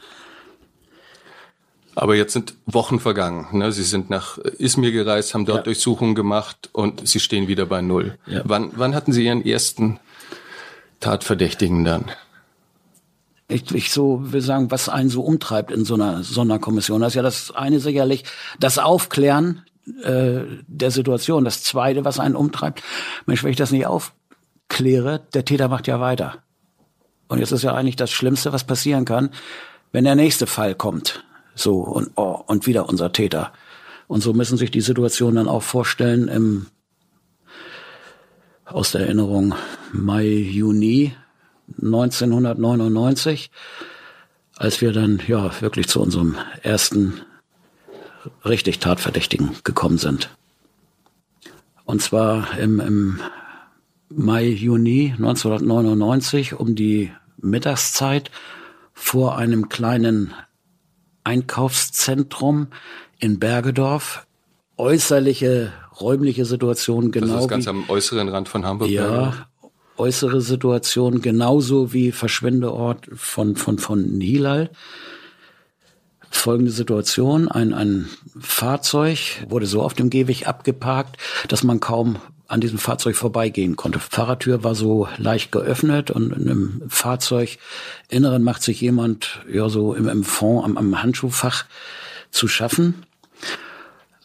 [2.00, 3.58] Aber jetzt sind Wochen vergangen.
[3.58, 3.72] Ne?
[3.72, 5.62] Sie sind nach Izmir gereist, haben dort ja.
[5.64, 8.16] Durchsuchungen gemacht und Sie stehen wieder bei Null.
[8.26, 8.40] Ja.
[8.44, 10.00] Wann, wann hatten Sie Ihren ersten
[11.00, 12.06] Tatverdächtigen dann?
[13.48, 17.02] Ich, ich so will sagen, was einen so umtreibt in so einer Sonderkommission.
[17.02, 18.24] Das ist ja das eine sicherlich,
[18.58, 19.66] das Aufklären
[20.02, 21.44] äh, der Situation.
[21.44, 22.82] Das zweite, was einen umtreibt,
[23.26, 26.38] Mensch, wenn ich das nicht aufkläre, der Täter macht ja weiter.
[27.28, 29.28] Und jetzt ist ja eigentlich das Schlimmste, was passieren kann,
[29.92, 31.22] wenn der nächste Fall kommt.
[31.60, 33.52] So, und, oh, und wieder unser Täter.
[34.08, 36.66] Und so müssen sich die Situation dann auch vorstellen im,
[38.64, 39.54] aus der Erinnerung,
[39.92, 41.14] Mai, Juni
[41.82, 43.50] 1999,
[44.56, 47.20] als wir dann, ja, wirklich zu unserem ersten
[48.44, 50.30] richtig Tatverdächtigen gekommen sind.
[51.84, 53.20] Und zwar im, im
[54.08, 58.30] Mai, Juni 1999 um die Mittagszeit
[58.94, 60.32] vor einem kleinen
[61.24, 62.68] Einkaufszentrum
[63.18, 64.26] in Bergedorf.
[64.76, 67.34] Äußerliche, räumliche Situation genau.
[67.34, 68.88] Das ist ganz wie, am äußeren Rand von Hamburg.
[68.88, 69.46] Ja,
[70.00, 74.70] äußere Situation genauso wie Verschwindeort von, von, von Hilal.
[76.30, 78.08] Folgende Situation, ein, ein
[78.38, 79.18] Fahrzeug
[79.48, 81.16] wurde so auf dem Gehweg abgeparkt,
[81.48, 82.16] dass man kaum
[82.50, 84.00] an diesem Fahrzeug vorbeigehen konnte.
[84.00, 90.08] Fahrertür war so leicht geöffnet und in einem Fahrzeuginneren macht sich jemand ja so im,
[90.08, 91.64] im Fond am, am Handschuhfach
[92.32, 93.06] zu schaffen,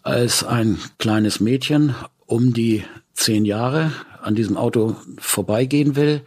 [0.02, 1.94] als ein kleines Mädchen
[2.26, 3.92] um die zehn Jahre
[4.24, 6.22] an diesem Auto vorbeigehen will,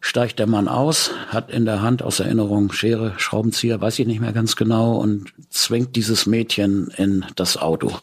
[0.00, 4.20] steigt der Mann aus, hat in der Hand aus Erinnerung Schere, Schraubenzieher, weiß ich nicht
[4.20, 7.96] mehr ganz genau, und zwingt dieses Mädchen in das Auto.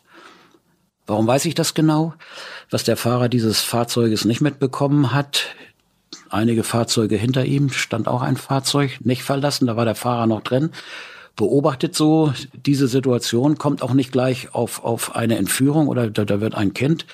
[1.09, 2.13] Warum weiß ich das genau?
[2.69, 5.47] Was der Fahrer dieses Fahrzeuges nicht mitbekommen hat,
[6.29, 10.41] einige Fahrzeuge hinter ihm stand auch ein Fahrzeug, nicht verlassen, da war der Fahrer noch
[10.41, 10.69] drin,
[11.35, 16.41] beobachtet so diese Situation, kommt auch nicht gleich auf, auf eine Entführung oder da, da
[16.41, 17.07] wird ein Kind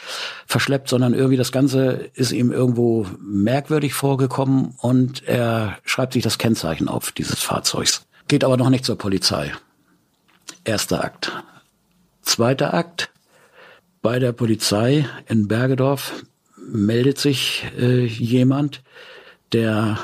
[0.46, 6.38] verschleppt, sondern irgendwie das Ganze ist ihm irgendwo merkwürdig vorgekommen und er schreibt sich das
[6.38, 8.06] Kennzeichen auf dieses Fahrzeugs.
[8.28, 9.54] Geht aber noch nicht zur Polizei.
[10.66, 11.32] Erster Akt.
[12.24, 13.10] Zweiter Akt
[14.06, 16.26] bei der Polizei in Bergedorf
[16.58, 18.84] meldet sich äh, jemand,
[19.52, 19.98] der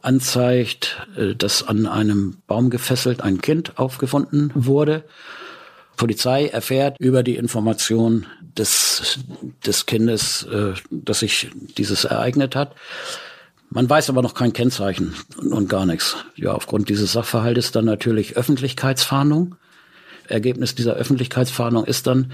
[0.00, 5.02] anzeigt, äh, dass an einem Baum gefesselt ein Kind aufgefunden wurde.
[5.96, 8.26] Polizei erfährt über die Information
[8.56, 9.18] des,
[9.66, 12.76] des Kindes, äh, dass sich dieses ereignet hat.
[13.70, 16.14] Man weiß aber noch kein Kennzeichen und, gar nichts.
[16.36, 19.56] Ja, aufgrund dieses Sachverhaltes dann natürlich Öffentlichkeitsfahndung.
[20.28, 22.32] Ergebnis dieser Öffentlichkeitsfahndung ist dann,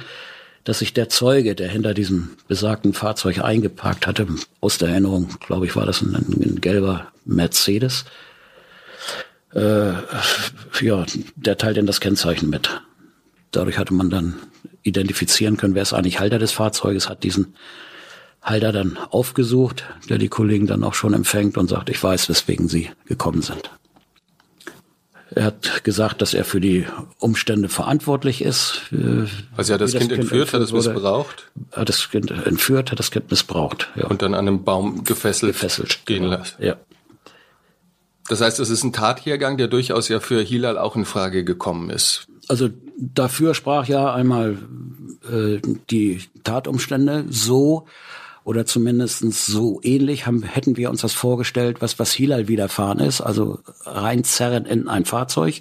[0.65, 4.27] dass sich der Zeuge, der hinter diesem besagten Fahrzeug eingeparkt hatte,
[4.61, 8.05] aus der Erinnerung, glaube ich, war das ein, ein gelber Mercedes,
[9.55, 9.93] äh,
[10.81, 11.07] ja,
[11.37, 12.83] der teilt dann das Kennzeichen mit.
[13.51, 14.35] Dadurch hatte man dann
[14.83, 17.55] identifizieren können, wer ist eigentlich Halter des Fahrzeuges, hat diesen
[18.43, 22.69] Halter dann aufgesucht, der die Kollegen dann auch schon empfängt und sagt, ich weiß, weswegen
[22.69, 23.71] sie gekommen sind.
[25.35, 26.87] Er hat gesagt, dass er für die
[27.19, 28.83] Umstände verantwortlich ist.
[29.57, 31.51] Also er hat das, das Kind, kind entführt, hat es missbraucht?
[31.73, 33.89] Hat das Kind entführt, hat das Kind missbraucht.
[33.95, 34.07] Ja.
[34.07, 36.37] Und dann an einem Baum gefesselt, gefesselt gehen genau.
[36.37, 36.63] lassen.
[36.63, 36.77] Ja.
[38.29, 41.91] Das heißt, es ist ein Tathergang, der durchaus ja für Hilal auch in Frage gekommen
[41.91, 42.27] ist.
[42.49, 44.59] Also dafür sprach ja einmal
[45.31, 45.61] äh,
[45.91, 47.87] die Tatumstände so,
[48.49, 53.21] oder zumindestens so ähnlich haben, hätten wir uns das vorgestellt, was, was Hilal widerfahren ist,
[53.21, 55.61] also reinzerren in ein Fahrzeug.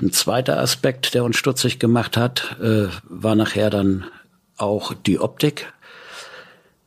[0.00, 4.06] Ein zweiter Aspekt, der uns stutzig gemacht hat, äh, war nachher dann
[4.56, 5.70] auch die Optik.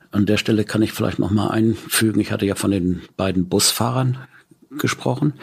[0.09, 3.47] An der Stelle kann ich vielleicht noch mal einfügen, ich hatte ja von den beiden
[3.47, 4.17] Busfahrern
[4.71, 5.33] gesprochen.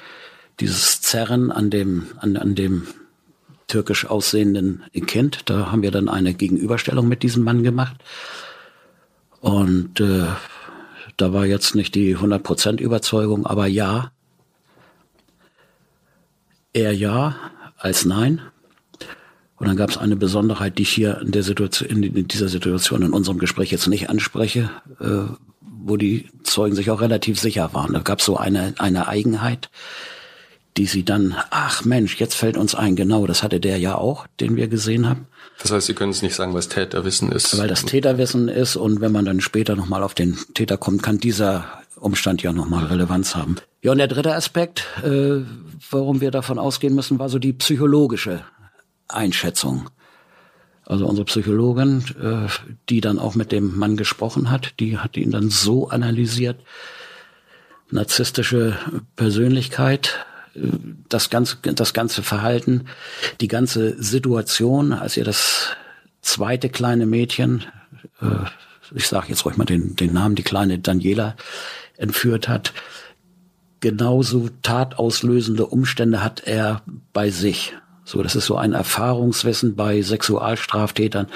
[0.58, 2.88] Dieses Zerren an dem, an, an dem
[3.68, 5.42] türkisch aussehenden Kind.
[5.44, 7.94] Da haben wir dann eine Gegenüberstellung mit diesem Mann gemacht.
[9.40, 10.26] Und äh,
[11.16, 14.12] da war jetzt nicht die 100% Überzeugung, aber ja.
[16.72, 17.36] Er ja,
[17.76, 18.40] als nein.
[19.56, 23.02] Und dann gab es eine Besonderheit, die ich hier in, der Situation, in dieser Situation
[23.02, 24.70] in unserem Gespräch jetzt nicht anspreche,
[25.00, 27.92] äh, wo die Zeugen sich auch relativ sicher waren.
[27.92, 29.70] Da gab es so eine, eine Eigenheit,
[30.76, 34.26] die sie dann, ach Mensch, jetzt fällt uns ein, genau, das hatte der ja auch,
[34.40, 35.26] den wir gesehen haben.
[35.60, 37.58] Das heißt, Sie können es nicht sagen, was Täterwissen ist.
[37.58, 41.18] Weil das Täterwissen ist und wenn man dann später nochmal auf den Täter kommt, kann
[41.18, 41.64] dieser
[41.96, 43.56] Umstand ja nochmal Relevanz haben.
[43.82, 45.42] Ja, und der dritte Aspekt, äh,
[45.90, 48.44] warum wir davon ausgehen müssen, war so die psychologische
[49.08, 49.90] Einschätzung.
[50.84, 52.48] Also unsere Psychologin, äh,
[52.88, 56.60] die dann auch mit dem Mann gesprochen hat, die hat ihn dann so analysiert,
[57.90, 58.78] narzisstische
[59.16, 60.24] Persönlichkeit,
[61.08, 62.86] das ganze, das ganze Verhalten,
[63.40, 65.68] die ganze Situation, als ihr das
[66.22, 67.64] zweite kleine Mädchen,
[68.20, 68.46] äh,
[68.94, 71.36] ich sage jetzt ruhig mal den, den Namen, die kleine Daniela
[71.96, 72.72] entführt hat,
[73.80, 76.82] genauso tatauslösende Umstände hat er
[77.12, 77.74] bei sich.
[78.04, 81.26] So, das ist so ein Erfahrungswissen bei Sexualstraftätern,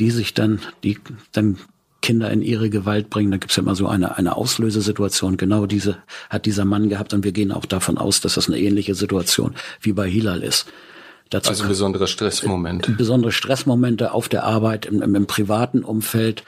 [0.00, 0.98] die sich dann, die
[1.32, 1.58] dann
[2.00, 3.30] Kinder in ihre Gewalt bringen.
[3.30, 5.36] Da gibt's ja immer so eine, eine Auslösesituation.
[5.36, 5.98] Genau diese
[6.30, 9.54] hat dieser Mann gehabt und wir gehen auch davon aus, dass das eine ähnliche Situation
[9.80, 10.66] wie bei Hilal ist.
[11.30, 12.92] Dazu also besondere Stressmomente.
[12.92, 16.42] Besondere Stressmomente auf der Arbeit, im, im, im privaten Umfeld,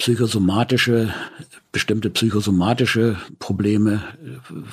[0.00, 1.12] psychosomatische,
[1.72, 4.02] bestimmte psychosomatische Probleme,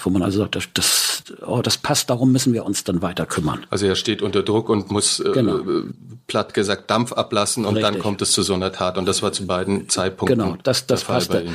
[0.01, 3.25] wo man also sagt, das, das, oh, das passt, darum müssen wir uns dann weiter
[3.25, 3.65] kümmern.
[3.69, 5.57] Also er steht unter Druck und muss äh, genau.
[5.57, 5.83] äh,
[6.27, 7.93] platt gesagt Dampf ablassen und Richtig.
[7.93, 8.97] dann kommt es zu so einer Tat.
[8.97, 10.39] Und das war zu beiden Zeitpunkten.
[10.39, 11.45] Genau, das, das passte.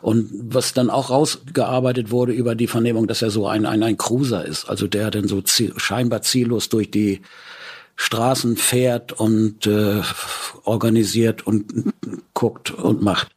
[0.00, 3.98] Und was dann auch rausgearbeitet wurde über die Vernehmung, dass er so ein, ein, ein
[3.98, 7.20] Cruiser ist, also der dann so ziel, scheinbar ziellos durch die
[8.00, 10.02] Straßen fährt und äh,
[10.62, 11.92] organisiert und
[12.32, 13.34] guckt und macht.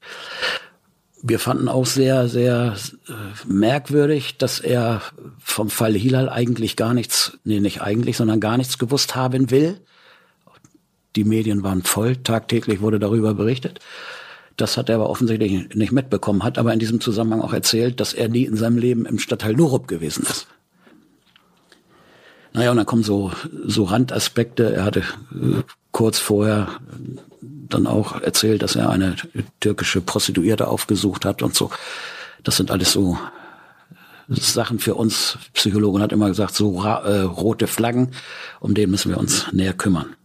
[1.23, 2.75] Wir fanden auch sehr, sehr
[3.09, 3.11] äh,
[3.47, 5.01] merkwürdig, dass er
[5.39, 9.81] vom Fall Hilal eigentlich gar nichts, nee, nicht eigentlich, sondern gar nichts gewusst haben will.
[11.15, 13.79] Die Medien waren voll, tagtäglich wurde darüber berichtet.
[14.57, 18.13] Das hat er aber offensichtlich nicht mitbekommen, hat aber in diesem Zusammenhang auch erzählt, dass
[18.13, 20.47] er nie in seinem Leben im Stadtteil Nurup gewesen ist.
[22.53, 23.31] Naja, und dann kommen so,
[23.65, 24.73] so Randaspekte.
[24.73, 26.67] Er hatte äh, kurz vorher
[27.41, 29.15] dann auch erzählt, dass er eine
[29.59, 31.71] türkische Prostituierte aufgesucht hat und so.
[32.43, 33.17] Das sind alles so
[34.27, 35.37] Sachen für uns.
[35.53, 38.11] Psychologen hat immer gesagt, so äh, rote Flaggen,
[38.59, 40.15] um den müssen wir uns näher kümmern.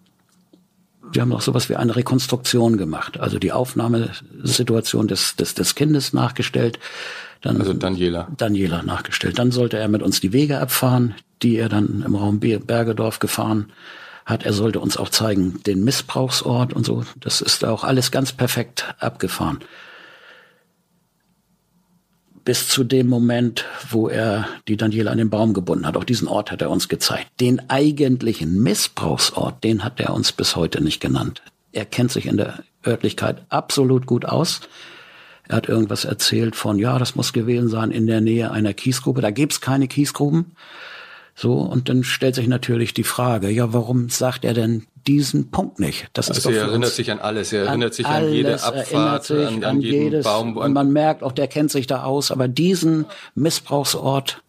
[1.12, 6.12] Wir haben auch sowas wie eine Rekonstruktion gemacht, also die Aufnahmesituation des, des, des Kindes
[6.12, 6.78] nachgestellt.
[7.42, 8.28] Dann also Daniela.
[8.36, 9.38] Daniela nachgestellt.
[9.38, 13.72] Dann sollte er mit uns die Wege abfahren, die er dann im Raum Bergedorf gefahren
[14.24, 14.44] hat.
[14.44, 17.04] Er sollte uns auch zeigen, den Missbrauchsort und so.
[17.20, 19.60] Das ist auch alles ganz perfekt abgefahren.
[22.46, 25.96] Bis zu dem Moment, wo er die Daniela an den Baum gebunden hat.
[25.96, 27.26] Auch diesen Ort hat er uns gezeigt.
[27.40, 31.42] Den eigentlichen Missbrauchsort, den hat er uns bis heute nicht genannt.
[31.72, 34.60] Er kennt sich in der Örtlichkeit absolut gut aus.
[35.48, 39.20] Er hat irgendwas erzählt von, ja, das muss gewesen sein in der Nähe einer Kiesgrube.
[39.20, 40.52] Da gibt's keine Kiesgruben.
[41.34, 45.80] So, und dann stellt sich natürlich die Frage, ja, warum sagt er denn diesen Punkt
[45.80, 46.08] nicht?
[46.12, 49.46] Das also ist er erinnert sich an alles, er erinnert sich an jede Abfahrt, an,
[49.46, 50.56] an, an jeden jedes, Baum.
[50.56, 54.42] Und man merkt auch, der kennt sich da aus, aber diesen Missbrauchsort,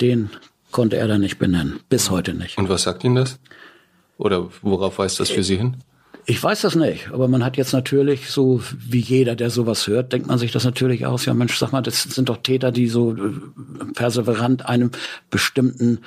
[0.00, 0.30] den
[0.70, 2.58] konnte er dann nicht benennen, bis heute nicht.
[2.58, 3.38] Und was sagt Ihnen das?
[4.18, 5.76] Oder worauf weist das für Sie hin?
[6.28, 10.12] Ich weiß das nicht, aber man hat jetzt natürlich so, wie jeder, der sowas hört,
[10.12, 11.24] denkt man sich das natürlich aus.
[11.24, 13.30] Ja, Mensch, sag mal, das sind doch Täter, die so äh,
[13.94, 14.90] perseverant einem
[15.30, 16.00] bestimmten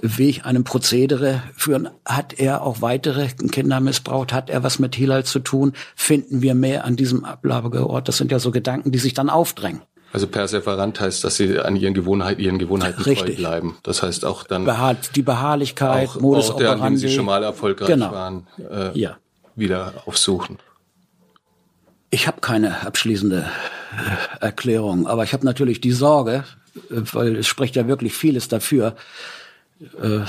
[0.00, 1.90] Weg, einem Prozedere führen.
[2.06, 4.32] Hat er auch weitere Kinder missbraucht?
[4.32, 5.74] Hat er was mit Hilal zu tun?
[5.94, 8.08] Finden wir mehr an diesem Ablageort?
[8.08, 9.82] Das sind ja so Gedanken, die sich dann aufdrängen.
[10.10, 13.36] Also perseverant heißt, dass sie an ihren Gewohnheiten, ihren Gewohnheiten Richtig.
[13.36, 13.76] treu bleiben.
[13.82, 17.26] Das heißt auch dann Beharrt, die Beharrlichkeit, auch, Modus auch der, an dem sie schon
[17.26, 18.12] mal erfolgreich genau.
[18.12, 18.46] waren.
[18.58, 19.18] Äh, ja
[19.56, 20.58] wieder aufsuchen?
[22.10, 23.46] Ich habe keine abschließende
[24.40, 26.44] äh, Erklärung, aber ich habe natürlich die Sorge,
[26.90, 28.96] äh, weil es spricht ja wirklich vieles dafür,
[30.00, 30.20] äh,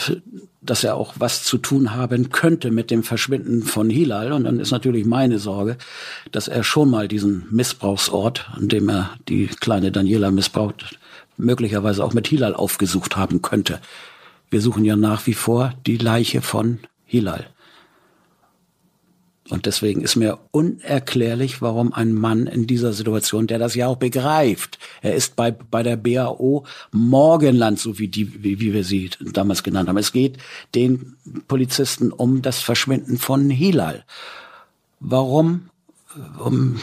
[0.62, 4.34] dass er auch was zu tun haben könnte mit dem Verschwinden von Hilal.
[4.34, 5.78] Und dann ist natürlich meine Sorge,
[6.32, 11.00] dass er schon mal diesen Missbrauchsort, an dem er die kleine Daniela missbraucht,
[11.38, 13.80] möglicherweise auch mit Hilal aufgesucht haben könnte.
[14.50, 17.48] Wir suchen ja nach wie vor die Leiche von Hilal.
[19.50, 23.96] Und deswegen ist mir unerklärlich, warum ein Mann in dieser Situation, der das ja auch
[23.96, 29.10] begreift, er ist bei, bei der BAO Morgenland, so wie, die, wie, wie wir sie
[29.20, 29.98] damals genannt haben.
[29.98, 30.38] Es geht
[30.76, 31.16] den
[31.48, 34.04] Polizisten um das Verschwinden von Hilal.
[35.00, 35.70] Warum
[36.40, 36.80] um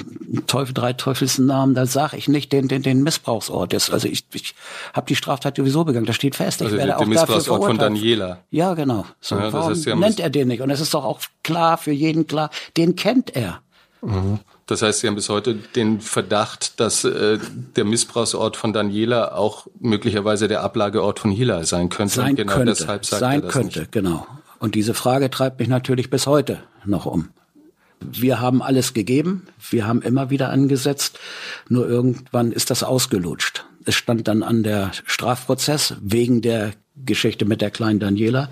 [0.47, 3.73] Teufel, drei Teufelsnamen, da sage ich nicht den, den, den Missbrauchsort.
[3.73, 4.55] Das, also ich, ich
[4.93, 6.61] habe die Straftat sowieso begangen, das steht fest.
[6.61, 8.39] Ich also werde der auch Missbrauchsort von Daniela.
[8.51, 9.07] Ja, genau.
[9.21, 10.61] So, Ja, warum haben nennt er den nicht?
[10.61, 13.61] Und es ist doch auch klar, für jeden klar, den kennt er.
[14.67, 17.39] Das heißt, Sie haben bis heute den Verdacht, dass äh,
[17.77, 22.15] der Missbrauchsort von Daniela auch möglicherweise der Ablageort von Hilal sein könnte.
[22.15, 23.93] Sein genau könnte, deshalb sagt sein er das könnte, nicht.
[23.93, 24.27] genau.
[24.59, 27.29] Und diese Frage treibt mich natürlich bis heute noch um.
[28.11, 31.19] Wir haben alles gegeben, wir haben immer wieder angesetzt,
[31.69, 33.65] nur irgendwann ist das ausgelutscht.
[33.85, 38.51] Es stand dann an der Strafprozess wegen der Geschichte mit der kleinen Daniela.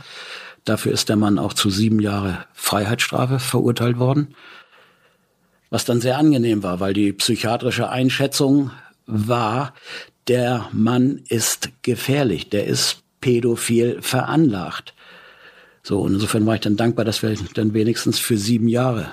[0.64, 4.34] Dafür ist der Mann auch zu sieben Jahre Freiheitsstrafe verurteilt worden.
[5.70, 8.70] Was dann sehr angenehm war, weil die psychiatrische Einschätzung
[9.07, 9.74] war,
[10.28, 14.94] der Mann ist gefährlich, der ist pädophil veranlagt.
[15.83, 19.11] So, und insofern war ich dann dankbar, dass wir dann wenigstens für sieben Jahre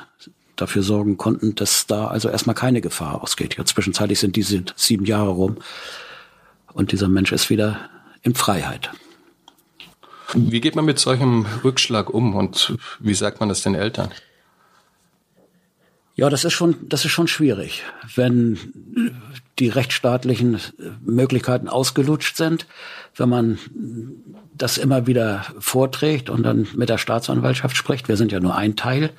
[0.55, 3.57] dafür sorgen konnten, dass da also erstmal keine Gefahr ausgeht.
[3.57, 5.57] Ja, zwischenzeitlich sind diese sieben Jahre rum
[6.73, 7.89] und dieser Mensch ist wieder
[8.21, 8.91] in Freiheit.
[10.33, 14.11] Wie geht man mit solchem Rückschlag um und wie sagt man das den Eltern?
[16.15, 17.83] Ja, das ist schon, das ist schon schwierig,
[18.15, 18.59] wenn
[19.59, 20.59] die rechtsstaatlichen
[21.01, 22.65] Möglichkeiten ausgelutscht sind,
[23.15, 23.59] wenn man
[24.53, 28.07] das immer wieder vorträgt und dann mit der Staatsanwaltschaft spricht.
[28.07, 29.11] Wir sind ja nur ein Teil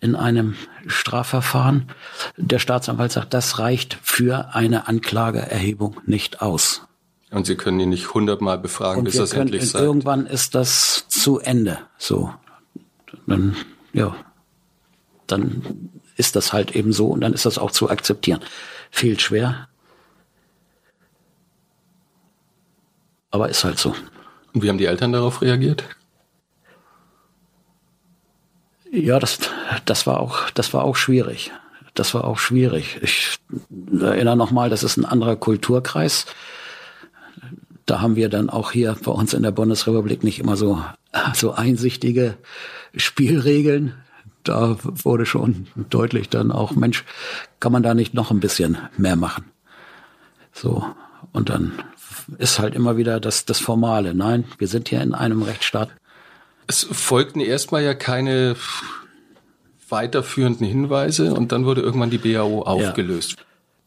[0.00, 0.54] in einem
[0.86, 1.88] Strafverfahren.
[2.36, 6.82] Der Staatsanwalt sagt, das reicht für eine Anklageerhebung nicht aus.
[7.30, 9.84] Und Sie können ihn nicht hundertmal befragen, Und bis können, endlich sagt.
[9.84, 11.78] irgendwann ist das zu Ende.
[11.96, 12.34] So,
[13.26, 13.56] dann
[13.92, 14.16] ja,
[15.26, 18.40] dann ist das halt eben so und dann ist das auch zu akzeptieren.
[18.90, 19.68] Fehlt schwer,
[23.30, 23.94] aber ist halt so.
[24.52, 25.84] Und wie haben die Eltern darauf reagiert?
[28.92, 29.38] Ja, das,
[29.84, 31.52] das war auch, das war auch schwierig.
[31.94, 32.98] Das war auch schwierig.
[33.02, 33.36] Ich
[34.00, 36.26] erinnere nochmal, das ist ein anderer Kulturkreis.
[37.86, 40.84] Da haben wir dann auch hier bei uns in der Bundesrepublik nicht immer so,
[41.34, 42.36] so einsichtige
[42.96, 43.94] Spielregeln.
[44.44, 47.04] Da wurde schon deutlich dann auch, Mensch,
[47.60, 49.44] kann man da nicht noch ein bisschen mehr machen?
[50.52, 50.84] So.
[51.32, 51.72] Und dann
[52.38, 54.14] ist halt immer wieder das, das Formale.
[54.14, 55.90] Nein, wir sind hier in einem Rechtsstaat.
[56.66, 58.56] Es folgten erstmal ja keine
[59.88, 63.36] weiterführenden Hinweise und dann wurde irgendwann die BAO aufgelöst.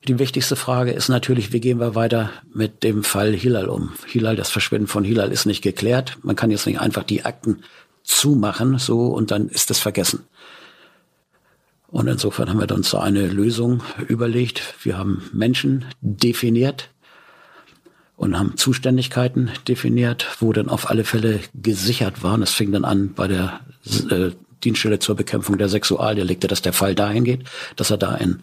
[0.08, 3.94] Die wichtigste Frage ist natürlich, wie gehen wir weiter mit dem Fall Hilal um?
[4.06, 6.18] Hilal, das Verschwinden von Hilal ist nicht geklärt.
[6.24, 7.64] Man kann jetzt nicht einfach die Akten
[8.04, 10.26] zumachen, so, und dann ist es vergessen.
[11.94, 14.64] Und insofern haben wir uns so eine Lösung überlegt.
[14.82, 16.90] Wir haben Menschen definiert
[18.16, 22.42] und haben Zuständigkeiten definiert, wo dann auf alle Fälle gesichert waren.
[22.42, 23.60] Es fing dann an bei der
[24.10, 24.32] äh,
[24.64, 27.44] Dienststelle zur Bekämpfung der Sexualdelikte, dass der Fall dahin geht,
[27.76, 28.40] dass er da in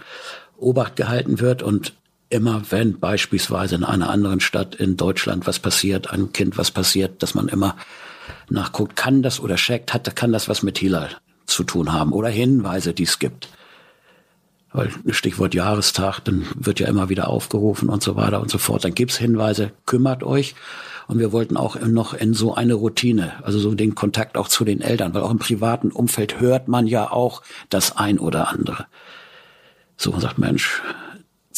[0.56, 1.92] Obacht gehalten wird und
[2.28, 7.20] immer wenn beispielsweise in einer anderen Stadt in Deutschland was passiert, einem Kind was passiert,
[7.20, 7.76] dass man immer
[8.48, 11.10] nachguckt, kann das oder checkt, hat, kann das was mit Hilal
[11.50, 13.48] zu tun haben oder Hinweise, die es gibt.
[14.72, 18.84] Weil Stichwort Jahrestag, dann wird ja immer wieder aufgerufen und so weiter und so fort.
[18.84, 20.54] Dann gibt's Hinweise, kümmert euch.
[21.08, 24.64] Und wir wollten auch noch in so eine Routine, also so den Kontakt auch zu
[24.64, 28.86] den Eltern, weil auch im privaten Umfeld hört man ja auch das ein oder andere.
[29.96, 30.80] So und sagt, Mensch,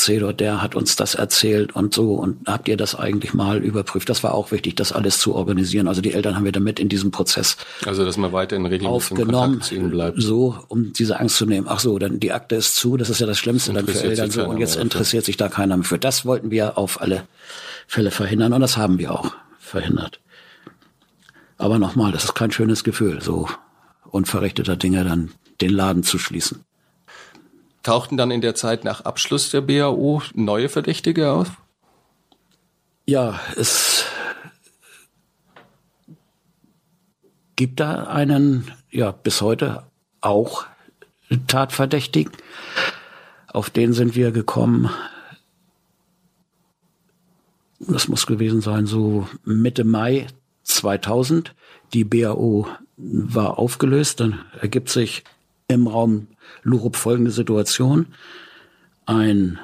[0.05, 4.09] Cedor, der hat uns das erzählt und so und habt ihr das eigentlich mal überprüft?
[4.09, 5.89] Das war auch wichtig, das alles zu organisieren.
[5.89, 9.19] Also die Eltern haben wir damit in diesem Prozess Also, dass man weiter in regelmäßigen
[9.19, 10.21] aufgenommen, Kontakt zu ihnen bleibt.
[10.21, 11.67] so, um diese Angst zu nehmen.
[11.69, 14.31] Ach so, dann die Akte ist zu, das ist ja das Schlimmste dann für Eltern
[14.31, 15.99] so und jetzt interessiert sich da keiner mehr für.
[15.99, 17.25] Das wollten wir auf alle
[17.87, 20.21] Fälle verhindern und das haben wir auch verhindert.
[21.59, 23.49] Aber nochmal, das ist kein schönes Gefühl, so
[24.11, 25.31] unverrichteter Dinge dann
[25.61, 26.65] den Laden zu schließen.
[27.83, 31.51] Tauchten dann in der Zeit nach Abschluss der BAO neue Verdächtige auf?
[33.07, 34.05] Ja, es
[37.57, 39.85] gibt da einen, ja, bis heute
[40.21, 40.65] auch
[41.47, 42.33] Tatverdächtigen.
[43.49, 44.91] Auf den sind wir gekommen.
[47.81, 50.29] Das muss gewesen sein, so Mitte Mai
[50.63, 51.55] 2000.
[51.93, 54.21] Die BAO war aufgelöst.
[54.21, 55.25] Dann ergibt sich
[55.69, 56.29] im Raum
[56.63, 58.07] Lurup folgende Situation.
[59.07, 59.59] Ein,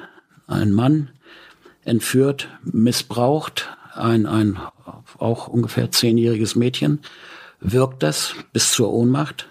[0.47, 1.09] ein Mann
[1.83, 4.59] entführt, missbraucht ein, ein
[5.17, 6.99] auch ungefähr zehnjähriges Mädchen,
[7.59, 9.49] wirkt das bis zur Ohnmacht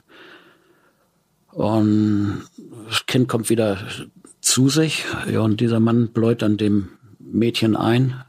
[1.52, 2.42] Und
[2.88, 3.78] das Kind kommt wieder
[4.40, 5.04] zu sich.
[5.26, 8.22] Und dieser Mann bläut dann dem Mädchen ein.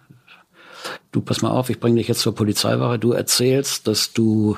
[1.12, 2.99] Du pass mal auf, ich bringe dich jetzt zur Polizeiwache.
[2.99, 4.57] Du erzählst, dass du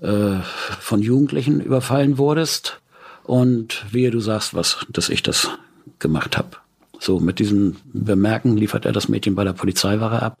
[0.00, 0.40] äh,
[0.80, 2.80] von Jugendlichen überfallen wurdest
[3.24, 5.50] und wehe, du sagst was, dass ich das
[5.98, 6.56] gemacht habe.
[7.00, 10.38] So, mit diesem Bemerken liefert er das Mädchen bei der Polizeiwache ab.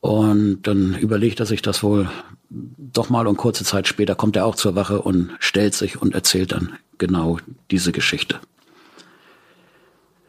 [0.00, 2.08] Und dann überlegt er sich das wohl
[2.48, 6.14] doch mal und kurze Zeit später kommt er auch zur Wache und stellt sich und
[6.14, 7.38] erzählt dann genau
[7.70, 8.38] diese Geschichte.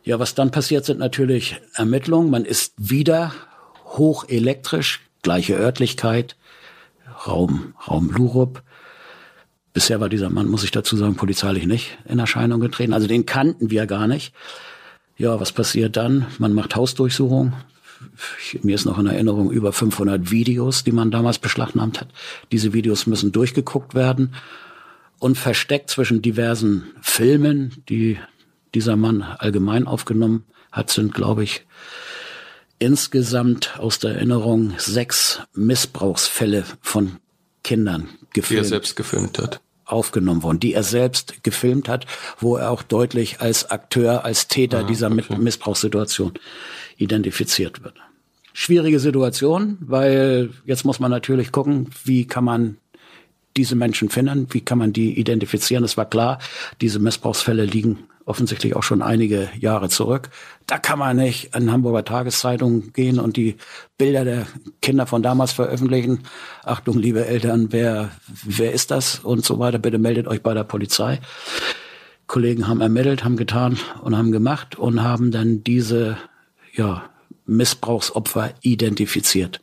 [0.04, 2.32] Ja, was dann passiert, sind natürlich Ermittlungen.
[2.32, 3.34] Man ist wieder
[3.86, 6.38] hochelektrisch, gleiche Örtlichkeit,
[7.28, 8.64] Raum, Raum Lurup.
[9.78, 12.94] Bisher war dieser Mann, muss ich dazu sagen, polizeilich nicht in Erscheinung getreten.
[12.94, 14.34] Also den kannten wir gar nicht.
[15.18, 16.26] Ja, was passiert dann?
[16.40, 17.54] Man macht Hausdurchsuchung.
[18.64, 22.08] Mir ist noch in Erinnerung über 500 Videos, die man damals beschlagnahmt hat.
[22.52, 24.34] Diese Videos müssen durchgeguckt werden
[25.20, 28.18] und versteckt zwischen diversen Filmen, die
[28.74, 31.68] dieser Mann allgemein aufgenommen hat, sind, glaube ich,
[32.80, 37.18] insgesamt aus der Erinnerung sechs Missbrauchsfälle von
[37.64, 38.50] Kindern gefilmt.
[38.50, 42.06] Die er selbst gefilmt hat aufgenommen worden, die er selbst gefilmt hat,
[42.40, 45.38] wo er auch deutlich als Akteur, als Täter ah, dieser okay.
[45.38, 46.34] Missbrauchssituation
[46.98, 47.96] identifiziert wird.
[48.54, 52.78] Schwierige Situation, weil jetzt muss man natürlich gucken, wie kann man
[53.56, 55.84] diese Menschen finden, wie kann man die identifizieren.
[55.84, 56.40] Es war klar,
[56.82, 60.30] diese Missbrauchsfälle liegen offensichtlich auch schon einige Jahre zurück.
[60.68, 63.56] Da kann man nicht in Hamburger Tageszeitungen gehen und die
[63.98, 64.48] Bilder der
[64.82, 66.24] Kinder von damals veröffentlichen.
[66.64, 68.12] Achtung, liebe Eltern, wer,
[68.44, 69.80] wer ist das und so weiter.
[69.80, 71.22] Bitte meldet euch bei der Polizei.
[72.28, 76.18] Kollegen haben ermittelt, haben getan und haben gemacht und haben dann diese,
[76.74, 77.10] ja,
[77.46, 79.62] Missbrauchsopfer identifiziert.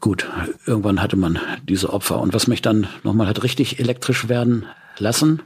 [0.00, 0.28] Gut,
[0.66, 1.38] irgendwann hatte man
[1.68, 2.20] diese Opfer.
[2.20, 4.66] Und was mich dann nochmal hat richtig elektrisch werden
[4.98, 5.42] lassen,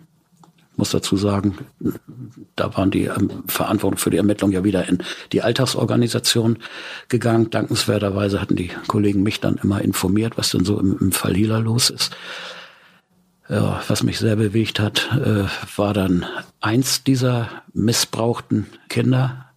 [0.81, 1.59] muss dazu sagen,
[2.57, 5.03] da waren die ähm, Verantwortung für die Ermittlung ja wieder in
[5.33, 6.57] die Alltagsorganisation
[7.09, 7.51] gegangen.
[7.51, 11.59] Dankenswerterweise hatten die Kollegen mich dann immer informiert, was denn so im, im Fall Hila
[11.59, 12.17] los ist.
[13.51, 15.45] Ja, was mich sehr bewegt hat, äh,
[15.77, 16.25] war dann
[16.61, 19.51] eins dieser missbrauchten Kinder,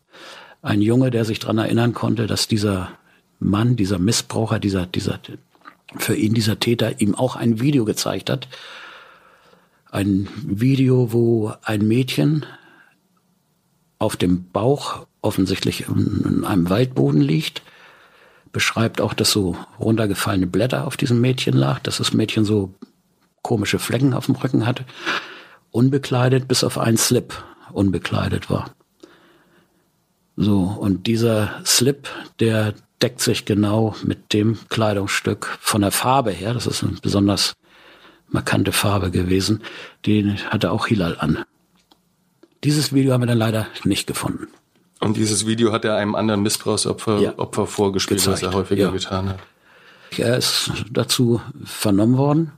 [0.61, 2.89] ein Junge, der sich daran erinnern konnte, dass dieser
[3.39, 5.19] Mann, dieser Missbraucher, dieser, dieser,
[5.95, 8.49] für ihn dieser Täter ihm auch ein Video gezeigt hat,
[9.93, 12.45] ein Video, wo ein Mädchen
[13.99, 17.61] auf dem Bauch offensichtlich in einem Waldboden liegt.
[18.51, 22.73] Beschreibt auch, dass so runtergefallene Blätter auf diesem Mädchen lag, dass das Mädchen so
[23.43, 24.85] komische Flecken auf dem Rücken hatte.
[25.69, 28.73] Unbekleidet bis auf einen Slip unbekleidet war.
[30.35, 36.55] So, und dieser Slip, der deckt sich genau mit dem Kleidungsstück von der Farbe her.
[36.55, 37.53] Das ist ein besonders
[38.33, 39.61] markante Farbe gewesen.
[40.05, 41.45] Den hatte auch Hilal an.
[42.63, 44.47] Dieses Video haben wir dann leider nicht gefunden.
[44.99, 47.37] Und dieses Video hat er einem anderen Missbrauchsopfer ja.
[47.37, 48.41] Opfer vorgespielt, Gezeigt.
[48.41, 48.91] was er häufiger ja.
[48.91, 49.39] getan hat.
[50.17, 52.51] Er ist dazu vernommen worden,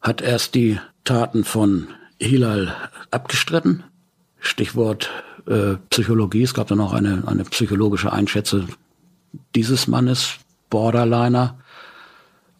[0.00, 1.88] hat erst die Taten von
[2.18, 2.74] Hilal
[3.10, 3.84] abgestritten.
[4.38, 5.10] Stichwort
[5.46, 6.42] äh, Psychologie.
[6.42, 8.68] Es gab dann auch eine, eine psychologische Einschätzung
[9.54, 10.36] dieses Mannes,
[10.70, 11.58] Borderliner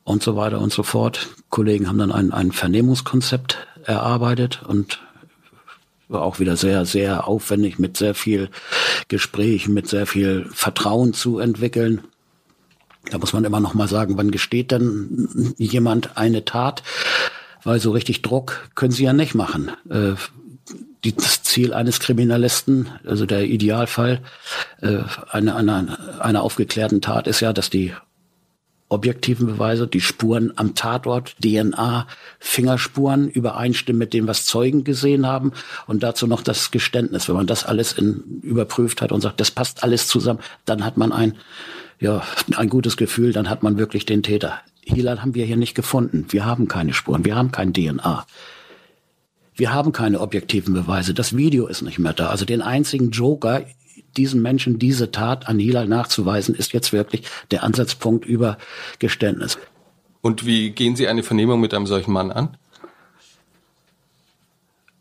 [0.07, 1.29] und so weiter und so fort.
[1.51, 5.01] Kollegen haben dann ein, ein Vernehmungskonzept erarbeitet und
[6.09, 8.49] war auch wieder sehr, sehr aufwendig mit sehr viel
[9.09, 12.05] Gespräch, mit sehr viel Vertrauen zu entwickeln.
[13.11, 16.85] Da muss man immer noch mal sagen, wann gesteht denn jemand eine Tat?
[17.65, 19.73] Weil so richtig Druck können sie ja nicht machen.
[19.91, 20.15] Äh,
[21.17, 24.21] das Ziel eines Kriminalisten, also der Idealfall
[24.83, 24.99] äh,
[25.31, 27.93] einer, einer, einer aufgeklärten Tat ist ja, dass die
[28.89, 32.07] objektiven Beweise, die Spuren am Tatort, DNA,
[32.39, 35.53] Fingerspuren übereinstimmen mit dem, was Zeugen gesehen haben
[35.87, 37.29] und dazu noch das Geständnis.
[37.29, 40.97] Wenn man das alles in, überprüft hat und sagt, das passt alles zusammen, dann hat
[40.97, 41.35] man ein,
[41.99, 42.23] ja,
[42.57, 44.61] ein gutes Gefühl, dann hat man wirklich den Täter.
[44.83, 46.27] Hilal haben wir hier nicht gefunden.
[46.29, 48.25] Wir haben keine Spuren, wir haben kein DNA.
[49.57, 51.13] Wir haben keine objektiven Beweise.
[51.13, 52.29] Das Video ist nicht mehr da.
[52.29, 53.65] Also den einzigen Joker
[54.17, 58.59] diesen Menschen diese Tat an Hilal nachzuweisen, ist jetzt wirklich der Ansatzpunkt über
[58.99, 59.59] Geständnis.
[60.23, 62.57] Und wie gehen Sie eine Vernehmung mit einem solchen Mann an?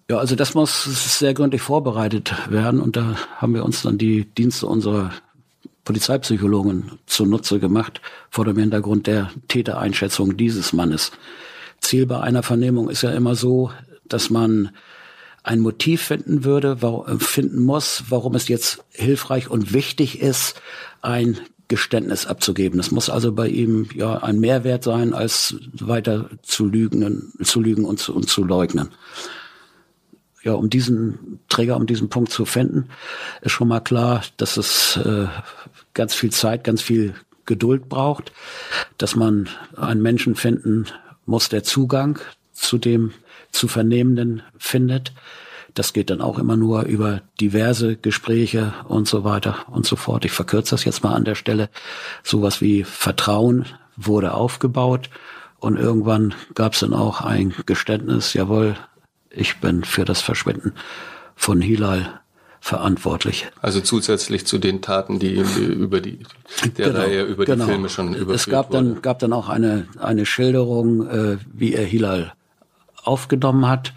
[0.10, 0.84] Ja, also das muss
[1.18, 5.12] sehr gründlich vorbereitet werden und da haben wir uns dann die Dienste unserer
[5.84, 11.12] Polizeipsychologen zunutze gemacht, vor dem Hintergrund der Tätereinschätzung dieses Mannes.
[11.80, 13.72] Ziel bei einer Vernehmung ist ja immer so,
[14.08, 14.72] dass man
[15.46, 16.78] ein Motiv finden würde,
[17.20, 20.60] finden muss, warum es jetzt hilfreich und wichtig ist,
[21.04, 21.38] ein
[21.68, 22.78] Geständnis abzugeben.
[22.78, 27.86] Das muss also bei ihm ja ein Mehrwert sein, als weiter zu lügen, zu lügen
[27.86, 28.90] und zu, und zu leugnen.
[30.42, 32.90] Ja, um diesen Träger, um diesen Punkt zu finden,
[33.42, 35.28] ist schon mal klar, dass es äh,
[35.94, 37.14] ganz viel Zeit, ganz viel
[37.46, 38.32] Geduld braucht,
[38.98, 40.88] dass man einen Menschen finden
[41.28, 42.20] muss, der Zugang
[42.52, 43.12] zu dem
[43.56, 45.14] zu Vernehmenden findet.
[45.74, 50.24] Das geht dann auch immer nur über diverse Gespräche und so weiter und so fort.
[50.24, 51.70] Ich verkürze das jetzt mal an der Stelle.
[52.24, 53.66] Sowas wie Vertrauen
[53.98, 55.10] wurde aufgebaut
[55.60, 58.76] und irgendwann gab es dann auch ein Geständnis, jawohl,
[59.30, 60.74] ich bin für das Verschwinden
[61.36, 62.22] von Hilal
[62.62, 63.48] verantwortlich.
[63.62, 66.20] Also zusätzlich zu den Taten, die über die
[66.78, 67.66] der genau, Reihe über genau.
[67.66, 71.74] die Filme schon überführt Es gab dann gab dann auch eine eine Schilderung, äh, wie
[71.74, 72.34] er Hilal
[73.06, 73.94] aufgenommen hat,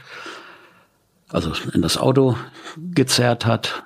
[1.29, 2.37] also in das Auto
[2.77, 3.85] gezerrt hat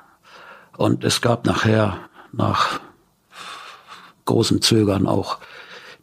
[0.77, 1.99] und es gab nachher
[2.33, 2.81] nach
[4.25, 5.39] großen Zögern auch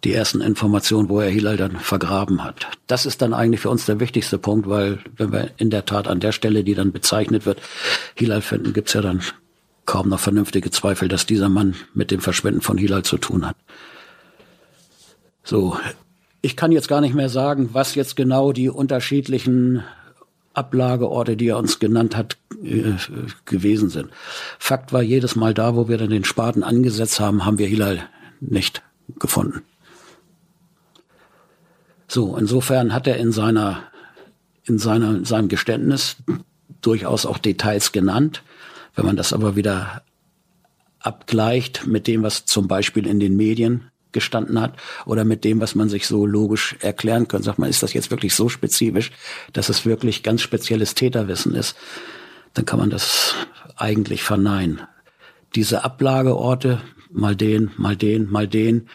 [0.03, 2.67] die ersten Informationen, wo er Hilal dann vergraben hat.
[2.87, 6.07] Das ist dann eigentlich für uns der wichtigste Punkt, weil wenn wir in der Tat
[6.07, 7.61] an der Stelle, die dann bezeichnet wird,
[8.15, 9.21] Hilal finden, gibt's ja dann
[9.85, 13.57] kaum noch vernünftige Zweifel, dass dieser Mann mit dem Verschwinden von Hilal zu tun hat.
[15.43, 15.77] So,
[16.41, 19.83] ich kann jetzt gar nicht mehr sagen, was jetzt genau die unterschiedlichen
[20.53, 22.93] Ablageorte, die er uns genannt hat, äh,
[23.45, 24.09] gewesen sind.
[24.57, 28.01] Fakt war, jedes Mal da, wo wir dann den Spaten angesetzt haben, haben wir Hilal
[28.39, 28.81] nicht
[29.19, 29.63] gefunden.
[32.07, 33.83] So, insofern hat er in seiner,
[34.63, 36.17] in seiner, in seinem Geständnis
[36.81, 38.43] durchaus auch Details genannt.
[38.95, 40.01] Wenn man das aber wieder
[40.99, 44.73] abgleicht mit dem, was zum Beispiel in den Medien gestanden hat
[45.05, 47.43] oder mit dem, was man sich so logisch erklären kann.
[47.43, 49.11] Sagt man, ist das jetzt wirklich so spezifisch,
[49.53, 51.75] dass es wirklich ganz spezielles Täterwissen ist,
[52.53, 53.35] dann kann man das
[53.75, 54.81] eigentlich verneinen.
[55.55, 56.81] Diese Ablageorte,
[57.11, 58.89] mal den, mal den, mal den,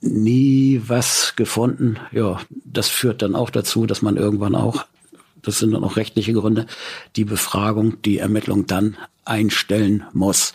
[0.00, 1.98] nie was gefunden.
[2.12, 4.86] Ja, das führt dann auch dazu, dass man irgendwann auch,
[5.42, 6.66] das sind dann auch rechtliche Gründe,
[7.16, 10.54] die Befragung, die Ermittlung dann einstellen muss.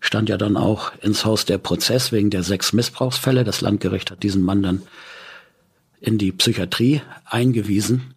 [0.00, 3.44] Stand ja dann auch ins Haus der Prozess wegen der sechs Missbrauchsfälle.
[3.44, 4.82] Das Landgericht hat diesen Mann dann
[6.00, 8.14] in die Psychiatrie eingewiesen.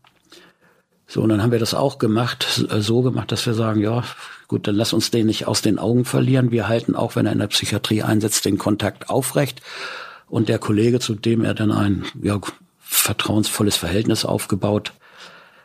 [1.08, 2.48] So, und dann haben wir das auch gemacht,
[2.80, 4.04] so gemacht, dass wir sagen, ja,
[4.48, 6.52] gut, dann lass uns den nicht aus den Augen verlieren.
[6.52, 9.62] Wir halten auch, wenn er in der Psychiatrie einsetzt, den Kontakt aufrecht
[10.30, 12.40] und der Kollege, zu dem er dann ein ja,
[12.80, 14.94] vertrauensvolles Verhältnis aufgebaut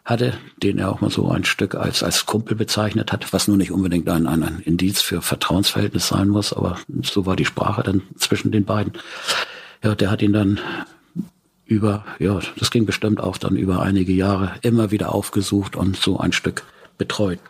[0.07, 3.57] hatte, den er auch mal so ein Stück als, als Kumpel bezeichnet hat, was nur
[3.57, 7.83] nicht unbedingt ein, ein, ein Indiz für Vertrauensverhältnis sein muss, aber so war die Sprache
[7.83, 8.93] dann zwischen den beiden.
[9.83, 10.61] Ja, der hat ihn dann
[11.67, 16.19] über, ja, das ging bestimmt auch dann über einige Jahre immer wieder aufgesucht und so
[16.19, 16.63] ein Stück
[16.97, 17.41] betreut.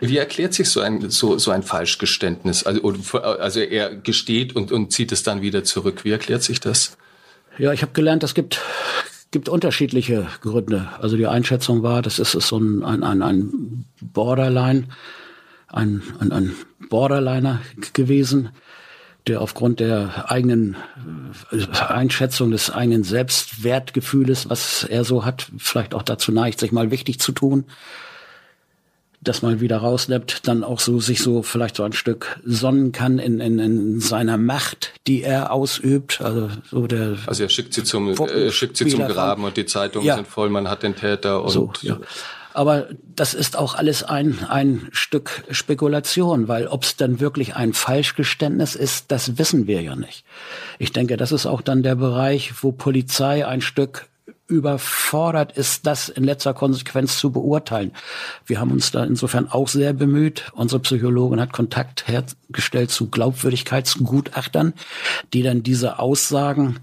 [0.00, 2.62] Wie erklärt sich so ein, so, so ein Falschgeständnis?
[2.62, 6.04] Also, also er gesteht und, und zieht es dann wieder zurück.
[6.04, 6.96] Wie erklärt sich das?
[7.58, 8.60] Ja, ich habe gelernt, es gibt,
[9.30, 10.88] gibt unterschiedliche Gründe.
[11.00, 14.84] Also die Einschätzung war, das ist, so ein, ein, ein, ein Borderline,
[15.68, 16.54] ein, ein, ein
[16.88, 17.60] Borderliner
[17.92, 18.50] gewesen,
[19.26, 20.76] der aufgrund der eigenen
[21.52, 26.90] äh, Einschätzung des eigenen Selbstwertgefühles, was er so hat, vielleicht auch dazu neigt, sich mal
[26.90, 27.64] wichtig zu tun
[29.20, 33.18] das mal wieder rausnimmt, dann auch so sich so vielleicht so ein Stück sonnen kann
[33.18, 36.20] in, in, in seiner Macht, die er ausübt.
[36.20, 37.16] Also so der.
[37.26, 40.16] Also er schickt sie zum, äh, schickt sie zum Graben und die Zeitungen ja.
[40.16, 41.50] sind voll, man hat den Täter und.
[41.50, 41.98] So, ja.
[42.54, 47.72] Aber das ist auch alles ein, ein Stück Spekulation, weil ob es dann wirklich ein
[47.72, 50.24] Falschgeständnis ist, das wissen wir ja nicht.
[50.80, 54.06] Ich denke, das ist auch dann der Bereich, wo Polizei ein Stück
[54.48, 57.92] überfordert ist, das in letzter Konsequenz zu beurteilen.
[58.46, 60.50] Wir haben uns da insofern auch sehr bemüht.
[60.54, 64.72] Unsere Psychologin hat Kontakt hergestellt zu Glaubwürdigkeitsgutachtern,
[65.32, 66.80] die dann diese Aussagen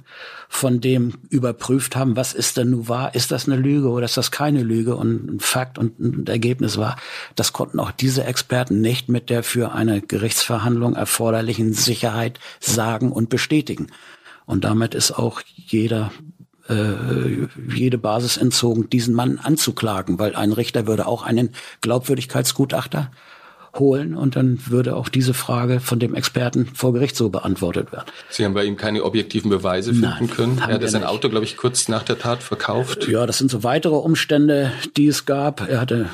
[0.47, 3.15] von dem überprüft haben, was ist denn nun wahr?
[3.15, 4.95] Ist das eine Lüge oder ist das keine Lüge?
[4.95, 6.97] Und ein Fakt und ein Ergebnis war,
[7.35, 13.29] das konnten auch diese Experten nicht mit der für eine Gerichtsverhandlung erforderlichen Sicherheit sagen und
[13.29, 13.87] bestätigen.
[14.45, 16.11] Und damit ist auch jeder
[16.67, 21.51] jede Basis entzogen, diesen Mann anzuklagen, weil ein Richter würde auch einen
[21.81, 23.11] Glaubwürdigkeitsgutachter
[23.79, 28.05] holen und dann würde auch diese Frage von dem Experten vor Gericht so beantwortet werden.
[28.29, 30.57] Sie haben bei ihm keine objektiven Beweise finden Nein, können.
[30.59, 31.09] Er hatte sein nicht.
[31.09, 33.07] Auto, glaube ich, kurz nach der Tat verkauft.
[33.07, 35.67] Ja, das sind so weitere Umstände, die es gab.
[35.69, 36.09] Er hatte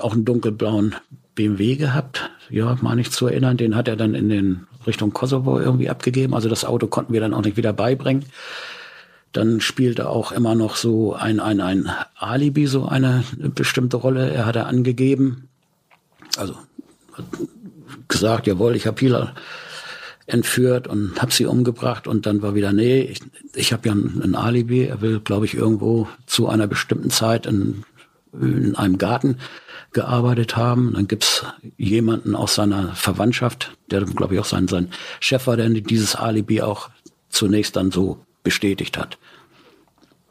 [0.00, 0.94] auch einen dunkelblauen
[1.34, 2.30] BMW gehabt.
[2.50, 3.56] Ja, meine ich zu erinnern.
[3.56, 6.34] Den hat er dann in den Richtung Kosovo irgendwie abgegeben.
[6.34, 8.24] Also das Auto konnten wir dann auch nicht wieder beibringen.
[9.32, 14.30] Dann spielte auch immer noch so ein, ein, ein Alibi so eine bestimmte Rolle.
[14.30, 15.48] Er hatte angegeben,
[16.36, 16.54] also
[17.12, 17.24] hat
[18.08, 19.34] gesagt, jawohl, ich habe Hila
[20.26, 23.20] entführt und habe sie umgebracht und dann war wieder, nee, ich,
[23.54, 27.46] ich habe ja ein, ein Alibi, er will, glaube ich, irgendwo zu einer bestimmten Zeit
[27.46, 27.84] in,
[28.38, 29.38] in einem Garten
[29.92, 30.92] gearbeitet haben.
[30.94, 31.44] Dann gibt's
[31.78, 36.60] jemanden aus seiner Verwandtschaft, der, glaube ich, auch sein, sein Chef war, der dieses Alibi
[36.60, 36.90] auch
[37.30, 38.18] zunächst dann so
[38.48, 39.18] bestätigt hat.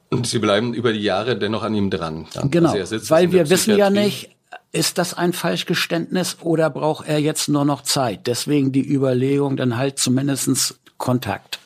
[0.09, 2.25] Und Sie bleiben über die Jahre dennoch an ihm dran.
[2.33, 2.49] Dann.
[2.49, 4.35] Genau, also weil wir wissen ja nicht,
[4.71, 8.25] ist das ein Falschgeständnis oder braucht er jetzt nur noch Zeit?
[8.25, 11.59] Deswegen die Überlegung, dann halt zumindestens Kontakt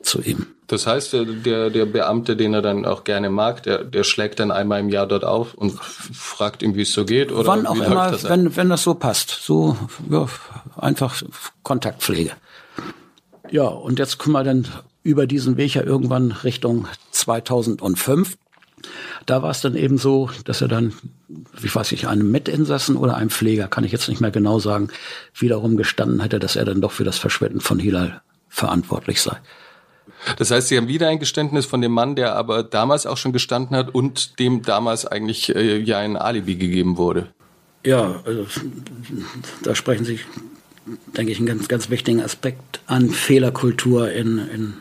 [0.00, 0.46] zu ihm.
[0.66, 4.50] Das heißt, der, der Beamte, den er dann auch gerne mag, der, der schlägt dann
[4.50, 7.30] einmal im Jahr dort auf und fragt ihm, wie es so geht?
[7.30, 9.28] Oder Wann auch immer, das wenn, wenn das so passt.
[9.42, 9.76] So
[10.08, 10.26] ja,
[10.78, 11.22] einfach
[11.62, 12.32] Kontaktpflege.
[13.50, 14.66] Ja, und jetzt kommen wir dann
[15.02, 18.36] über diesen Weg ja irgendwann Richtung 2005.
[19.26, 20.92] Da war es dann eben so, dass er dann,
[21.62, 24.88] ich weiß nicht, einem Mitinsassen oder einem Pfleger, kann ich jetzt nicht mehr genau sagen,
[25.34, 29.36] wiederum gestanden hätte, dass er dann doch für das Verschwinden von Hilal verantwortlich sei.
[30.36, 33.32] Das heißt, Sie haben wieder ein Geständnis von dem Mann, der aber damals auch schon
[33.32, 37.28] gestanden hat und dem damals eigentlich äh, ja ein Alibi gegeben wurde.
[37.84, 38.46] Ja, also,
[39.62, 40.20] da sprechen Sie,
[41.16, 44.74] denke ich, einen ganz, ganz wichtigen Aspekt an Fehlerkultur in, in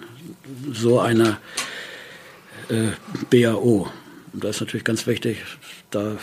[0.72, 1.39] so einer
[2.70, 2.91] äh,
[3.30, 3.91] BAO.
[4.34, 5.38] Und da ist natürlich ganz wichtig,
[5.89, 6.18] da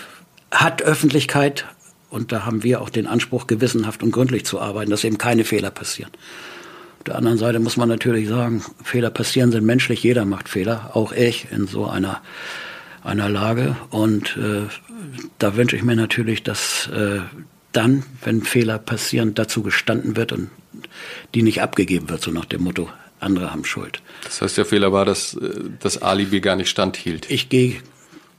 [0.51, 1.66] hat Öffentlichkeit
[2.11, 5.45] und da haben wir auch den Anspruch, gewissenhaft und gründlich zu arbeiten, dass eben keine
[5.45, 6.11] Fehler passieren.
[6.99, 10.91] Auf der anderen Seite muss man natürlich sagen, Fehler passieren sind menschlich, jeder macht Fehler,
[10.95, 12.20] auch ich in so einer,
[13.05, 13.76] einer Lage.
[13.91, 14.62] Und äh,
[15.39, 17.20] da wünsche ich mir natürlich, dass äh,
[17.72, 20.51] dann, wenn Fehler passieren, dazu gestanden wird und
[21.35, 22.89] die nicht abgegeben wird, so nach dem Motto,
[23.20, 24.03] andere haben Schuld.
[24.24, 25.50] Das heißt, der Fehler war, dass äh,
[25.80, 27.30] das Alibi gar nicht standhielt.
[27.30, 27.76] Ich gehe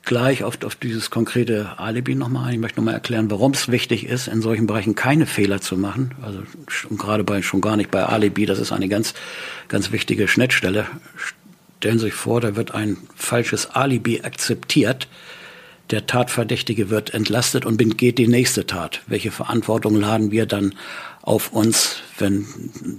[0.03, 2.53] gleich auf, auf dieses konkrete Alibi nochmal ein.
[2.55, 6.15] Ich möchte nochmal erklären, warum es wichtig ist, in solchen Bereichen keine Fehler zu machen.
[6.21, 8.45] Also schon, gerade bei, schon gar nicht bei Alibi.
[8.45, 9.13] Das ist eine ganz,
[9.67, 10.87] ganz wichtige Schnittstelle.
[11.77, 15.07] Stellen Sie sich vor, da wird ein falsches Alibi akzeptiert.
[15.91, 19.01] Der Tatverdächtige wird entlastet und begeht die nächste Tat.
[19.07, 20.75] Welche Verantwortung laden wir dann
[21.29, 22.47] auf uns, wenn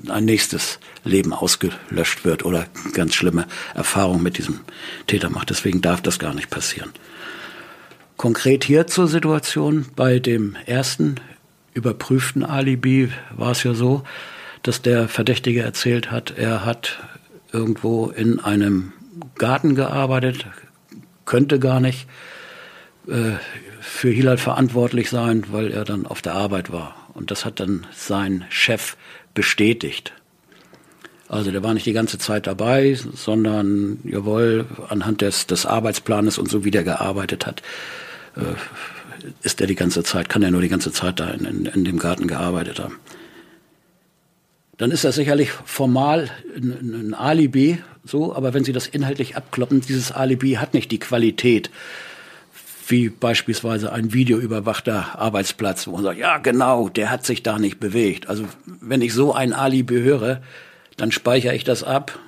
[0.08, 4.60] ein nächstes Leben ausgelöscht wird oder ganz schlimme Erfahrungen mit diesem
[5.08, 5.50] Täter macht.
[5.50, 6.92] Deswegen darf das gar nicht passieren.
[8.16, 11.16] Konkret hier zur Situation bei dem ersten
[11.74, 14.04] überprüften Alibi war es ja so,
[14.62, 17.00] dass der Verdächtige erzählt hat, er hat
[17.52, 18.92] irgendwo in einem
[19.38, 20.46] Garten gearbeitet,
[21.24, 22.06] könnte gar nicht
[23.08, 23.32] äh,
[23.80, 26.99] für Hilal verantwortlich sein, weil er dann auf der Arbeit war.
[27.20, 28.96] Und das hat dann sein Chef
[29.34, 30.14] bestätigt.
[31.28, 36.50] Also der war nicht die ganze Zeit dabei, sondern jawohl, anhand des, des Arbeitsplanes und
[36.50, 37.62] so wie der gearbeitet hat,
[38.36, 38.54] äh,
[39.42, 41.84] ist er die ganze Zeit, kann er nur die ganze Zeit da in, in, in
[41.84, 42.98] dem Garten gearbeitet haben.
[44.78, 49.82] Dann ist das sicherlich formal ein, ein Alibi, so, aber wenn Sie das inhaltlich abkloppen,
[49.82, 51.70] dieses Alibi hat nicht die Qualität,
[52.90, 57.80] wie beispielsweise ein videoüberwachter Arbeitsplatz, wo man sagt, ja genau, der hat sich da nicht
[57.80, 58.28] bewegt.
[58.28, 60.40] Also wenn ich so ein Alibi höre,
[60.96, 62.18] dann speichere ich das ab.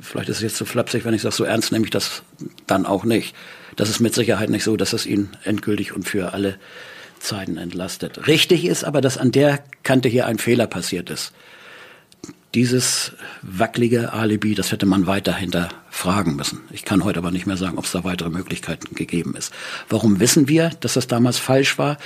[0.00, 2.22] Vielleicht ist es jetzt zu so flapsig, wenn ich das so ernst nehme ich das
[2.66, 3.34] dann auch nicht.
[3.76, 6.56] Das ist mit Sicherheit nicht so, dass es ihn endgültig und für alle
[7.18, 8.26] Zeiten entlastet.
[8.26, 11.32] Richtig ist aber, dass an der Kante hier ein Fehler passiert ist
[12.54, 13.12] dieses
[13.42, 16.60] wackelige Alibi, das hätte man weiter hinterfragen müssen.
[16.72, 19.52] Ich kann heute aber nicht mehr sagen, ob es da weitere Möglichkeiten gegeben ist.
[19.88, 21.96] Warum wissen wir, dass das damals falsch war?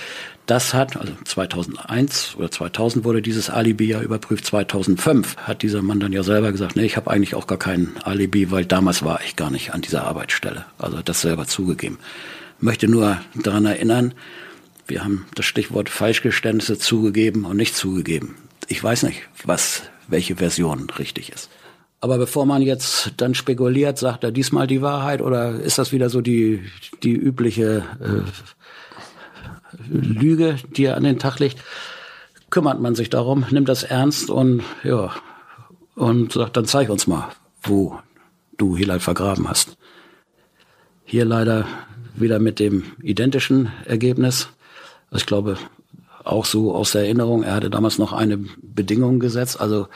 [0.45, 6.01] Das hat, also 2001 oder 2000 wurde dieses Alibi ja überprüft, 2005 hat dieser Mann
[6.01, 9.21] dann ja selber gesagt, nee, ich habe eigentlich auch gar kein Alibi, weil damals war
[9.25, 10.67] ich gar nicht an dieser Arbeitsstelle.
[10.77, 11.99] Also das selber zugegeben.
[12.61, 14.13] Möchte nur daran erinnern,
[14.87, 18.35] wir haben das Stichwort Falschgeständnisse zugegeben und nicht zugegeben.
[18.69, 21.51] Ich weiß nicht, was welche Version richtig ist.
[22.01, 26.11] Aber bevor man jetzt dann spekuliert, sagt er diesmal die Wahrheit oder ist das wieder
[26.11, 26.63] so die,
[27.03, 28.23] die übliche äh,
[29.89, 31.63] Lüge, die er an den Tag legt,
[32.51, 35.15] kümmert man sich darum, nimmt das ernst und ja,
[35.95, 37.29] und sagt, dann zeig uns mal,
[37.63, 37.99] wo
[38.57, 39.77] du Hilal vergraben hast.
[41.05, 41.67] Hier leider
[42.15, 44.49] wieder mit dem identischen Ergebnis.
[45.11, 45.57] Ich glaube,
[46.25, 49.61] auch so aus der Erinnerung, er hatte damals noch eine Bedingung gesetzt.
[49.61, 49.89] Also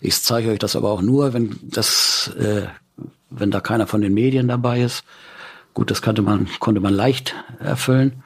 [0.00, 2.66] ich zeige euch das aber auch nur, wenn das, äh,
[3.30, 5.04] wenn da keiner von den Medien dabei ist.
[5.74, 8.24] Gut, das konnte man, konnte man leicht erfüllen.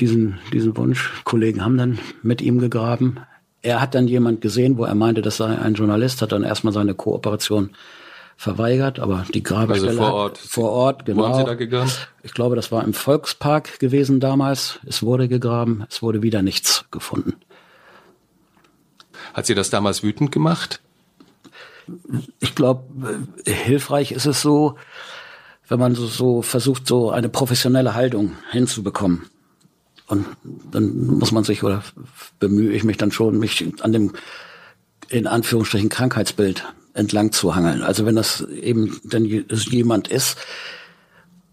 [0.00, 1.22] Diesen, diesen Wunsch.
[1.24, 3.20] Kollegen haben dann mit ihm gegraben.
[3.60, 6.72] Er hat dann jemand gesehen, wo er meinte, das sei ein Journalist, hat dann erstmal
[6.72, 7.70] seine Kooperation
[8.42, 10.38] verweigert, aber die Grabestelle also vor Ort.
[10.38, 11.22] vor Ort, genau.
[11.22, 11.92] Wo haben Sie da gegangen?
[12.24, 14.80] Ich glaube, das war im Volkspark gewesen damals.
[14.84, 17.34] Es wurde gegraben, es wurde wieder nichts gefunden.
[19.32, 20.80] Hat Sie das damals wütend gemacht?
[22.40, 22.82] Ich glaube,
[23.46, 24.74] hilfreich ist es so,
[25.68, 29.26] wenn man so, so versucht, so eine professionelle Haltung hinzubekommen.
[30.08, 30.26] Und
[30.72, 31.84] dann muss man sich oder
[32.40, 34.14] bemühe ich mich dann schon, mich an dem
[35.08, 36.64] in Anführungsstrichen Krankheitsbild
[36.94, 37.82] entlang zu hangeln.
[37.82, 40.36] Also wenn das eben dann jemand ist,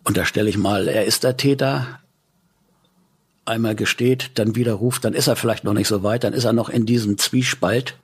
[0.04, 2.00] und da stelle ich mal, er ist der Täter,
[3.46, 6.54] einmal gesteht, dann widerruft, dann ist er vielleicht noch nicht so weit, dann ist er
[6.54, 7.96] noch in diesem Zwiespalt.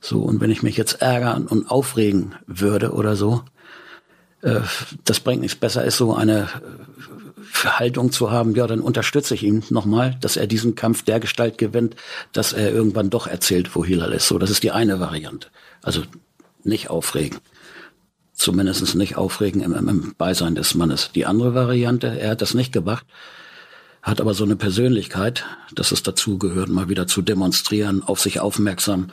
[0.00, 3.42] So, und wenn ich mich jetzt ärgern und aufregen würde oder so,
[4.42, 4.60] äh,
[5.04, 5.56] das bringt nichts.
[5.56, 6.48] Besser ist so eine
[7.64, 11.20] äh, Haltung zu haben, ja, dann unterstütze ich ihn nochmal, dass er diesen Kampf der
[11.20, 11.96] Gestalt gewinnt,
[12.32, 14.28] dass er irgendwann doch erzählt, wo Hilal ist.
[14.28, 15.48] So, das ist die eine Variante.
[15.82, 16.02] Also
[16.64, 17.38] nicht aufregen.
[18.32, 21.10] Zumindest nicht aufregen im, im Beisein des Mannes.
[21.14, 23.04] Die andere Variante, er hat das nicht gemacht,
[24.02, 28.40] hat aber so eine Persönlichkeit, dass es dazu gehört, mal wieder zu demonstrieren, auf sich
[28.40, 29.12] aufmerksam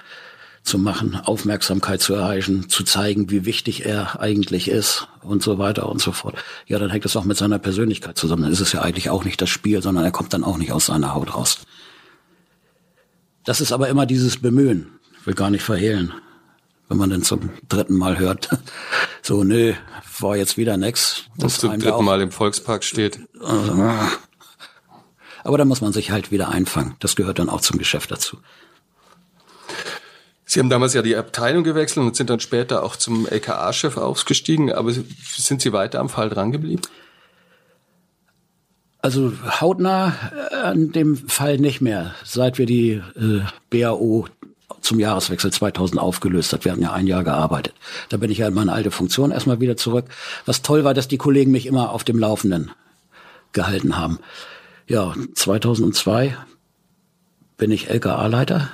[0.63, 5.89] zu machen, Aufmerksamkeit zu erreichen, zu zeigen, wie wichtig er eigentlich ist und so weiter
[5.89, 6.35] und so fort.
[6.67, 8.43] Ja, dann hängt es auch mit seiner Persönlichkeit zusammen.
[8.43, 10.71] Dann ist es ja eigentlich auch nicht das Spiel, sondern er kommt dann auch nicht
[10.71, 11.59] aus seiner Haut raus.
[13.45, 14.91] Das ist aber immer dieses Bemühen.
[15.23, 16.13] Will gar nicht verhehlen.
[16.89, 18.49] Wenn man dann zum dritten Mal hört,
[19.21, 19.73] so, nö,
[20.19, 21.25] war jetzt wieder nix.
[21.37, 23.19] Das zum dritten Mal im Volkspark steht.
[25.43, 26.95] Aber da muss man sich halt wieder einfangen.
[26.99, 28.37] Das gehört dann auch zum Geschäft dazu.
[30.49, 34.71] Sie haben damals ja die Abteilung gewechselt und sind dann später auch zum LKA-Chef aufgestiegen,
[34.71, 36.81] aber sind Sie weiter am Fall drangeblieben?
[38.99, 40.13] Also hautnah
[40.51, 44.27] äh, an dem Fall nicht mehr, seit wir die äh, BAO
[44.81, 46.65] zum Jahreswechsel 2000 aufgelöst hat.
[46.65, 47.73] Wir hatten ja ein Jahr gearbeitet.
[48.09, 50.05] Da bin ich ja in meine alte Funktion erstmal wieder zurück.
[50.45, 52.71] Was toll war, dass die Kollegen mich immer auf dem Laufenden
[53.53, 54.19] gehalten haben.
[54.87, 56.37] Ja, 2002
[57.57, 58.69] bin ich LKA-Leiter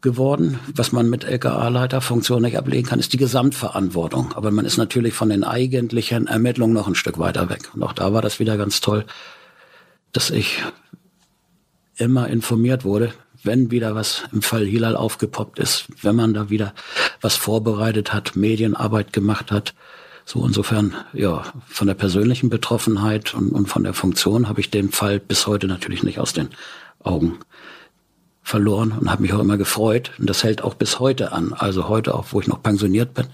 [0.00, 0.58] geworden.
[0.74, 4.32] Was man mit LKA-Leiterfunktion nicht ablegen kann, ist die Gesamtverantwortung.
[4.34, 7.70] Aber man ist natürlich von den eigentlichen Ermittlungen noch ein Stück weiter weg.
[7.74, 9.04] Und auch da war das wieder ganz toll,
[10.12, 10.62] dass ich
[11.96, 13.12] immer informiert wurde,
[13.42, 16.74] wenn wieder was im Fall Hilal aufgepoppt ist, wenn man da wieder
[17.20, 19.74] was vorbereitet hat, Medienarbeit gemacht hat.
[20.24, 24.90] So insofern, ja, von der persönlichen Betroffenheit und, und von der Funktion habe ich den
[24.90, 26.50] Fall bis heute natürlich nicht aus den
[27.02, 27.38] Augen
[28.42, 30.10] verloren und habe mich auch immer gefreut.
[30.18, 31.52] Und das hält auch bis heute an.
[31.52, 33.26] Also heute auch, wo ich noch pensioniert bin.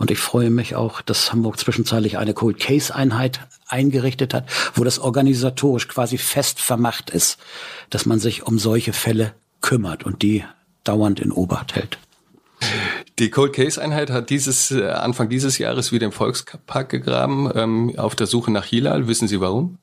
[0.00, 4.82] Und ich freue mich auch, dass Hamburg zwischenzeitlich eine Cold Case Einheit eingerichtet hat, wo
[4.82, 7.38] das organisatorisch quasi fest vermacht ist,
[7.90, 10.42] dass man sich um solche Fälle kümmert und die
[10.84, 11.98] dauernd in Obacht hält.
[13.18, 17.92] Die Cold Case Einheit hat dieses äh, Anfang dieses Jahres wieder im Volkspark gegraben ähm,
[17.98, 19.06] auf der Suche nach Hilal.
[19.06, 19.76] Wissen Sie warum?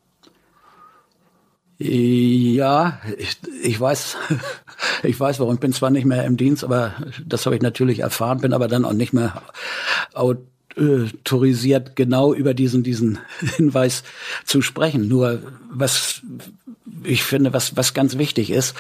[1.80, 4.18] Ja, ich, ich weiß,
[5.04, 5.56] ich weiß warum.
[5.56, 6.96] Ich bin zwar nicht mehr im Dienst, aber
[7.26, 9.44] das habe ich natürlich erfahren, bin aber dann auch nicht mehr
[10.14, 13.20] autorisiert, genau über diesen, diesen
[13.58, 14.04] Hinweis
[14.46, 15.08] zu sprechen.
[15.08, 16.22] Nur was
[17.04, 18.76] ich finde, was, was ganz wichtig ist,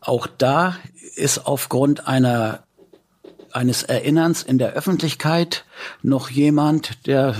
[0.00, 0.76] auch da
[1.16, 2.62] ist aufgrund einer
[3.52, 5.64] eines Erinnerns in der Öffentlichkeit
[6.02, 7.34] noch jemand, der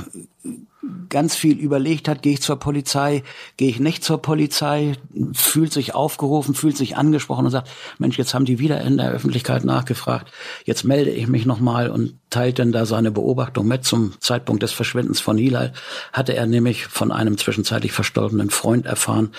[1.10, 3.22] ganz viel überlegt hat, gehe ich zur Polizei,
[3.56, 4.94] gehe ich nicht zur Polizei,
[5.34, 9.10] fühlt sich aufgerufen, fühlt sich angesprochen und sagt, Mensch, jetzt haben die wieder in der
[9.10, 10.32] Öffentlichkeit nachgefragt,
[10.64, 13.84] jetzt melde ich mich nochmal und teilt dann da seine Beobachtung mit.
[13.84, 15.72] Zum Zeitpunkt des Verschwindens von Hilal
[16.12, 19.32] hatte er nämlich von einem zwischenzeitlich verstorbenen Freund erfahren,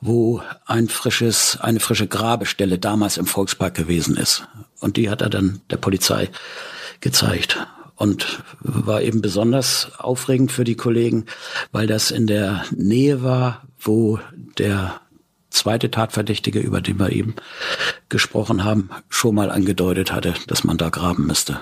[0.00, 4.48] wo ein frisches, eine frische Grabestelle damals im Volkspark gewesen ist.
[4.80, 6.28] Und die hat er dann der Polizei
[7.00, 7.64] gezeigt
[7.96, 11.26] und war eben besonders aufregend für die Kollegen,
[11.70, 14.18] weil das in der Nähe war, wo
[14.58, 15.00] der
[15.50, 17.36] zweite Tatverdächtige, über den wir eben
[18.08, 21.60] gesprochen haben, schon mal angedeutet hatte, dass man da graben müsste.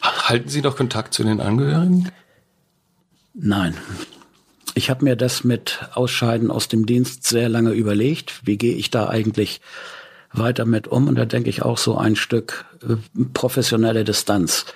[0.00, 2.10] Halten Sie noch Kontakt zu den Angehörigen?
[3.34, 3.76] Nein.
[4.74, 8.40] Ich habe mir das mit Ausscheiden aus dem Dienst sehr lange überlegt.
[8.44, 9.60] Wie gehe ich da eigentlich
[10.38, 11.08] weiter mit um.
[11.08, 12.96] Und da denke ich auch so ein Stück äh,
[13.34, 14.66] professionelle Distanz.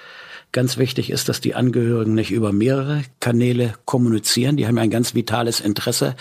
[0.53, 4.59] Ganz wichtig ist, dass die Angehörigen nicht über mehrere Kanäle kommunizieren.
[4.59, 6.15] Die haben ein ganz vitales Interesse,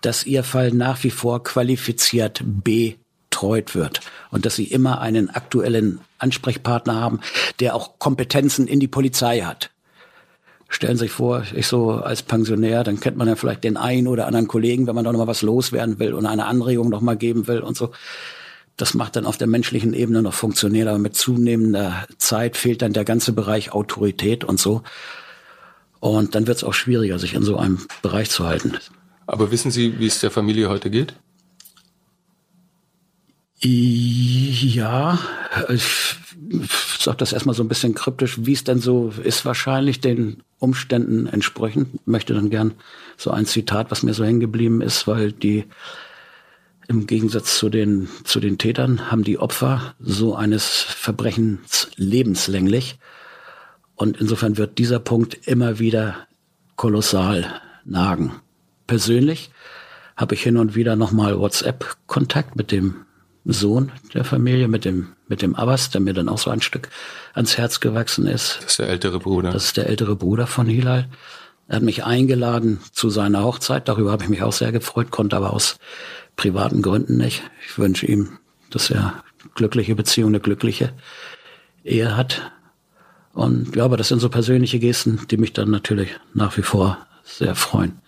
[0.00, 4.00] dass ihr Fall nach wie vor qualifiziert betreut wird
[4.30, 7.20] und dass sie immer einen aktuellen Ansprechpartner haben,
[7.60, 9.70] der auch Kompetenzen in die Polizei hat.
[10.70, 14.08] Stellen Sie sich vor, ich so als Pensionär, dann kennt man ja vielleicht den einen
[14.08, 17.02] oder anderen Kollegen, wenn man doch noch mal was loswerden will und eine Anregung noch
[17.02, 17.92] mal geben will und so
[18.76, 22.92] das macht dann auf der menschlichen Ebene noch funktioniert, aber mit zunehmender Zeit fehlt dann
[22.92, 24.82] der ganze Bereich Autorität und so.
[26.00, 28.72] Und dann wird es auch schwieriger, sich in so einem Bereich zu halten.
[29.26, 31.14] Aber wissen Sie, wie es der Familie heute geht?
[33.60, 35.18] Ja,
[35.70, 36.16] ich
[36.98, 41.26] sage das erstmal so ein bisschen kryptisch, wie es denn so ist, wahrscheinlich den Umständen
[41.26, 42.06] entsprechend.
[42.06, 42.74] Möchte dann gern
[43.16, 45.64] so ein Zitat, was mir so hängen geblieben ist, weil die
[46.88, 52.98] im Gegensatz zu den, zu den Tätern haben die Opfer so eines Verbrechens lebenslänglich.
[53.94, 56.26] Und insofern wird dieser Punkt immer wieder
[56.76, 58.32] kolossal nagen.
[58.86, 59.50] Persönlich
[60.16, 63.04] habe ich hin und wieder nochmal WhatsApp-Kontakt mit dem
[63.44, 66.88] Sohn der Familie, mit dem, mit dem Abbas, der mir dann auch so ein Stück
[67.34, 68.58] ans Herz gewachsen ist.
[68.62, 69.52] Das ist der ältere Bruder.
[69.52, 71.08] Das ist der ältere Bruder von Hilal.
[71.66, 73.88] Er hat mich eingeladen zu seiner Hochzeit.
[73.88, 75.78] Darüber habe ich mich auch sehr gefreut, konnte aber aus
[76.36, 77.42] privaten Gründen nicht.
[77.66, 78.38] Ich wünsche ihm,
[78.70, 79.22] dass er
[79.54, 80.92] glückliche Beziehung, eine glückliche
[81.84, 82.52] Ehe hat.
[83.32, 86.98] Und ja, aber das sind so persönliche Gesten, die mich dann natürlich nach wie vor
[87.24, 88.00] sehr freuen.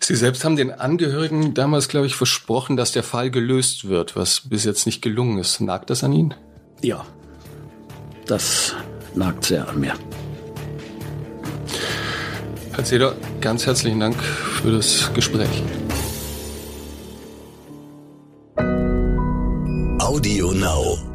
[0.00, 4.40] Sie selbst haben den Angehörigen damals, glaube ich, versprochen, dass der Fall gelöst wird, was
[4.40, 5.60] bis jetzt nicht gelungen ist.
[5.60, 6.34] Nagt das an Ihnen?
[6.82, 7.06] Ja,
[8.26, 8.74] das
[9.14, 9.94] nagt sehr an mir
[12.76, 15.62] als jeder ganz herzlichen Dank für das Gespräch.
[19.98, 21.13] Audio Now.